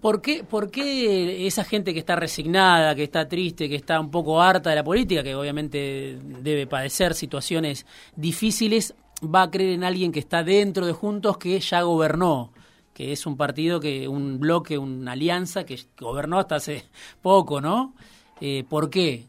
¿Por 0.00 0.20
qué, 0.22 0.44
¿Por 0.44 0.70
qué 0.70 1.46
esa 1.46 1.64
gente 1.64 1.92
que 1.92 2.00
está 2.00 2.14
resignada, 2.16 2.94
que 2.94 3.04
está 3.04 3.28
triste, 3.28 3.68
que 3.68 3.74
está 3.74 3.98
un 3.98 4.10
poco 4.10 4.40
harta 4.40 4.70
de 4.70 4.76
la 4.76 4.84
política, 4.84 5.22
que 5.22 5.34
obviamente 5.34 6.18
debe 6.22 6.66
padecer 6.66 7.14
situaciones 7.14 7.86
difíciles, 8.14 8.94
va 9.22 9.42
a 9.42 9.50
creer 9.50 9.70
en 9.70 9.84
alguien 9.84 10.12
que 10.12 10.20
está 10.20 10.44
dentro 10.44 10.86
de 10.86 10.92
Juntos 10.92 11.38
que 11.38 11.58
ya 11.58 11.82
gobernó? 11.82 12.52
que 12.98 13.12
es 13.12 13.26
un 13.26 13.36
partido 13.36 13.78
que 13.78 14.08
un 14.08 14.40
bloque, 14.40 14.76
una 14.76 15.12
alianza 15.12 15.64
que 15.64 15.78
gobernó 16.00 16.40
hasta 16.40 16.56
hace 16.56 16.84
poco, 17.22 17.60
¿no? 17.60 17.94
Eh, 18.40 18.64
¿Por 18.68 18.90
qué? 18.90 19.28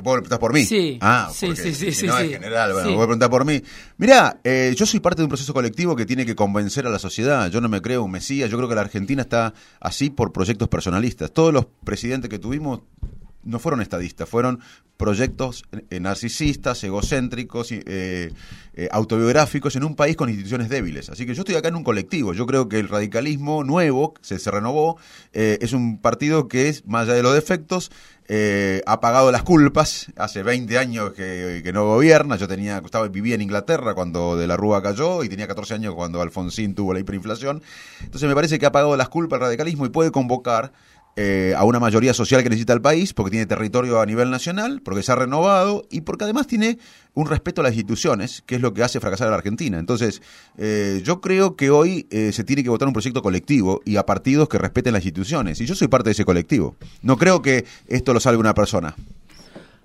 ¿Vos 0.00 0.14
preguntás 0.14 0.38
por 0.38 0.52
mí? 0.52 0.64
Sí. 0.64 0.96
Ah, 1.00 1.28
sí, 1.34 1.56
sí, 1.56 1.74
sí, 1.74 1.92
sí, 1.92 2.06
no, 2.06 2.16
en 2.18 2.30
general, 2.30 2.72
bueno, 2.72 2.90
voy 2.90 3.02
a 3.02 3.06
preguntar 3.06 3.30
por 3.30 3.44
mí. 3.44 3.60
Mirá, 3.96 4.38
eh, 4.44 4.72
yo 4.76 4.86
soy 4.86 5.00
parte 5.00 5.22
de 5.22 5.24
un 5.24 5.28
proceso 5.28 5.52
colectivo 5.52 5.96
que 5.96 6.06
tiene 6.06 6.24
que 6.24 6.36
convencer 6.36 6.86
a 6.86 6.90
la 6.90 7.00
sociedad. 7.00 7.50
Yo 7.50 7.60
no 7.60 7.68
me 7.68 7.82
creo 7.82 8.04
un 8.04 8.12
mesías. 8.12 8.48
Yo 8.48 8.56
creo 8.56 8.68
que 8.68 8.76
la 8.76 8.82
Argentina 8.82 9.22
está 9.22 9.54
así 9.80 10.10
por 10.10 10.32
proyectos 10.32 10.68
personalistas. 10.68 11.32
Todos 11.32 11.52
los 11.52 11.66
presidentes 11.82 12.30
que 12.30 12.38
tuvimos 12.38 12.82
no 13.48 13.58
fueron 13.58 13.80
estadistas, 13.80 14.28
fueron 14.28 14.60
proyectos 14.98 15.64
eh, 15.90 16.00
narcisistas, 16.00 16.82
egocéntricos, 16.82 17.70
eh, 17.70 18.32
eh, 18.74 18.88
autobiográficos 18.90 19.76
en 19.76 19.84
un 19.84 19.94
país 19.94 20.16
con 20.16 20.28
instituciones 20.28 20.68
débiles. 20.68 21.08
Así 21.08 21.24
que 21.24 21.34
yo 21.34 21.42
estoy 21.42 21.54
acá 21.54 21.68
en 21.68 21.76
un 21.76 21.84
colectivo. 21.84 22.34
Yo 22.34 22.46
creo 22.46 22.68
que 22.68 22.78
el 22.80 22.88
radicalismo 22.88 23.64
nuevo, 23.64 24.14
se, 24.20 24.38
se 24.38 24.50
renovó, 24.50 24.98
es 25.32 25.72
un 25.72 25.98
partido 25.98 26.48
que 26.48 26.68
es, 26.68 26.84
más 26.84 27.04
allá 27.04 27.14
de 27.14 27.22
los 27.22 27.32
defectos, 27.32 27.90
ha 28.86 29.00
pagado 29.00 29.30
las 29.30 29.44
culpas. 29.44 30.08
Hace 30.16 30.42
20 30.42 30.76
años 30.78 31.12
que, 31.12 31.60
que, 31.62 31.72
no 31.72 31.86
gobierna. 31.86 32.36
Yo 32.36 32.48
tenía, 32.48 32.78
estaba, 32.84 33.08
vivía 33.08 33.36
en 33.36 33.42
Inglaterra 33.42 33.94
cuando 33.94 34.36
de 34.36 34.46
la 34.46 34.56
Rúa 34.56 34.82
cayó 34.82 35.22
y 35.22 35.28
tenía 35.28 35.46
14 35.46 35.74
años 35.74 35.94
cuando 35.94 36.20
Alfonsín 36.20 36.74
tuvo 36.74 36.92
la 36.92 37.00
hiperinflación. 37.00 37.62
Entonces 38.02 38.28
me 38.28 38.34
parece 38.34 38.58
que 38.58 38.66
ha 38.66 38.72
pagado 38.72 38.96
las 38.96 39.08
culpas 39.08 39.38
el 39.38 39.42
radicalismo 39.46 39.86
y 39.86 39.90
puede 39.90 40.10
convocar 40.10 40.72
eh, 41.20 41.52
a 41.56 41.64
una 41.64 41.80
mayoría 41.80 42.14
social 42.14 42.44
que 42.44 42.48
necesita 42.48 42.72
el 42.72 42.80
país, 42.80 43.12
porque 43.12 43.32
tiene 43.32 43.44
territorio 43.44 44.00
a 44.00 44.06
nivel 44.06 44.30
nacional, 44.30 44.80
porque 44.84 45.02
se 45.02 45.10
ha 45.10 45.16
renovado 45.16 45.84
y 45.90 46.02
porque 46.02 46.22
además 46.22 46.46
tiene 46.46 46.78
un 47.14 47.26
respeto 47.26 47.60
a 47.60 47.64
las 47.64 47.72
instituciones, 47.72 48.44
que 48.46 48.54
es 48.54 48.60
lo 48.60 48.72
que 48.72 48.84
hace 48.84 49.00
fracasar 49.00 49.26
a 49.26 49.30
la 49.30 49.38
Argentina. 49.38 49.80
Entonces, 49.80 50.22
eh, 50.58 51.02
yo 51.02 51.20
creo 51.20 51.56
que 51.56 51.70
hoy 51.70 52.06
eh, 52.12 52.30
se 52.30 52.44
tiene 52.44 52.62
que 52.62 52.68
votar 52.68 52.86
un 52.86 52.94
proyecto 52.94 53.20
colectivo 53.20 53.80
y 53.84 53.96
a 53.96 54.06
partidos 54.06 54.48
que 54.48 54.58
respeten 54.58 54.92
las 54.92 55.04
instituciones. 55.04 55.60
Y 55.60 55.66
yo 55.66 55.74
soy 55.74 55.88
parte 55.88 56.10
de 56.10 56.12
ese 56.12 56.24
colectivo. 56.24 56.76
No 57.02 57.16
creo 57.16 57.42
que 57.42 57.64
esto 57.88 58.14
lo 58.14 58.20
salga 58.20 58.38
una 58.38 58.54
persona. 58.54 58.94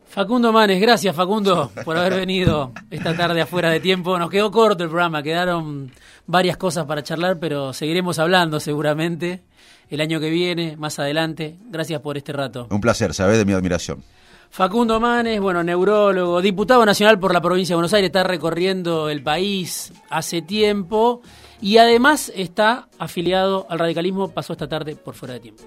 Facundo 0.09 0.53
Manes, 0.53 0.79
gracias 0.79 1.15
Facundo 1.15 1.71
por 1.83 1.97
haber 1.97 2.13
venido 2.13 2.73
esta 2.91 3.17
tarde 3.17 3.41
afuera 3.41 3.71
de 3.71 3.79
tiempo. 3.79 4.19
Nos 4.19 4.29
quedó 4.29 4.51
corto 4.51 4.83
el 4.83 4.89
programa, 4.91 5.23
quedaron 5.23 5.91
varias 6.27 6.57
cosas 6.57 6.85
para 6.85 7.01
charlar, 7.01 7.39
pero 7.39 7.73
seguiremos 7.73 8.19
hablando 8.19 8.59
seguramente 8.59 9.41
el 9.89 10.01
año 10.01 10.19
que 10.19 10.29
viene, 10.29 10.75
más 10.77 10.99
adelante. 10.99 11.57
Gracias 11.69 12.01
por 12.01 12.17
este 12.17 12.33
rato. 12.33 12.67
Un 12.69 12.81
placer, 12.81 13.13
sabes 13.13 13.37
de 13.37 13.45
mi 13.45 13.53
admiración. 13.53 14.03
Facundo 14.49 14.99
Manes, 14.99 15.41
bueno, 15.41 15.63
neurólogo, 15.63 16.39
diputado 16.39 16.85
nacional 16.85 17.19
por 17.19 17.33
la 17.33 17.41
provincia 17.41 17.73
de 17.73 17.77
Buenos 17.77 17.93
Aires, 17.93 18.09
está 18.09 18.23
recorriendo 18.23 19.09
el 19.09 19.23
país 19.23 19.91
hace 20.11 20.43
tiempo 20.43 21.23
y 21.59 21.77
además 21.77 22.31
está 22.35 22.87
afiliado 22.99 23.65
al 23.69 23.79
radicalismo, 23.79 24.29
pasó 24.29 24.53
esta 24.53 24.69
tarde 24.69 24.95
por 24.95 25.15
fuera 25.15 25.33
de 25.33 25.39
tiempo. 25.39 25.63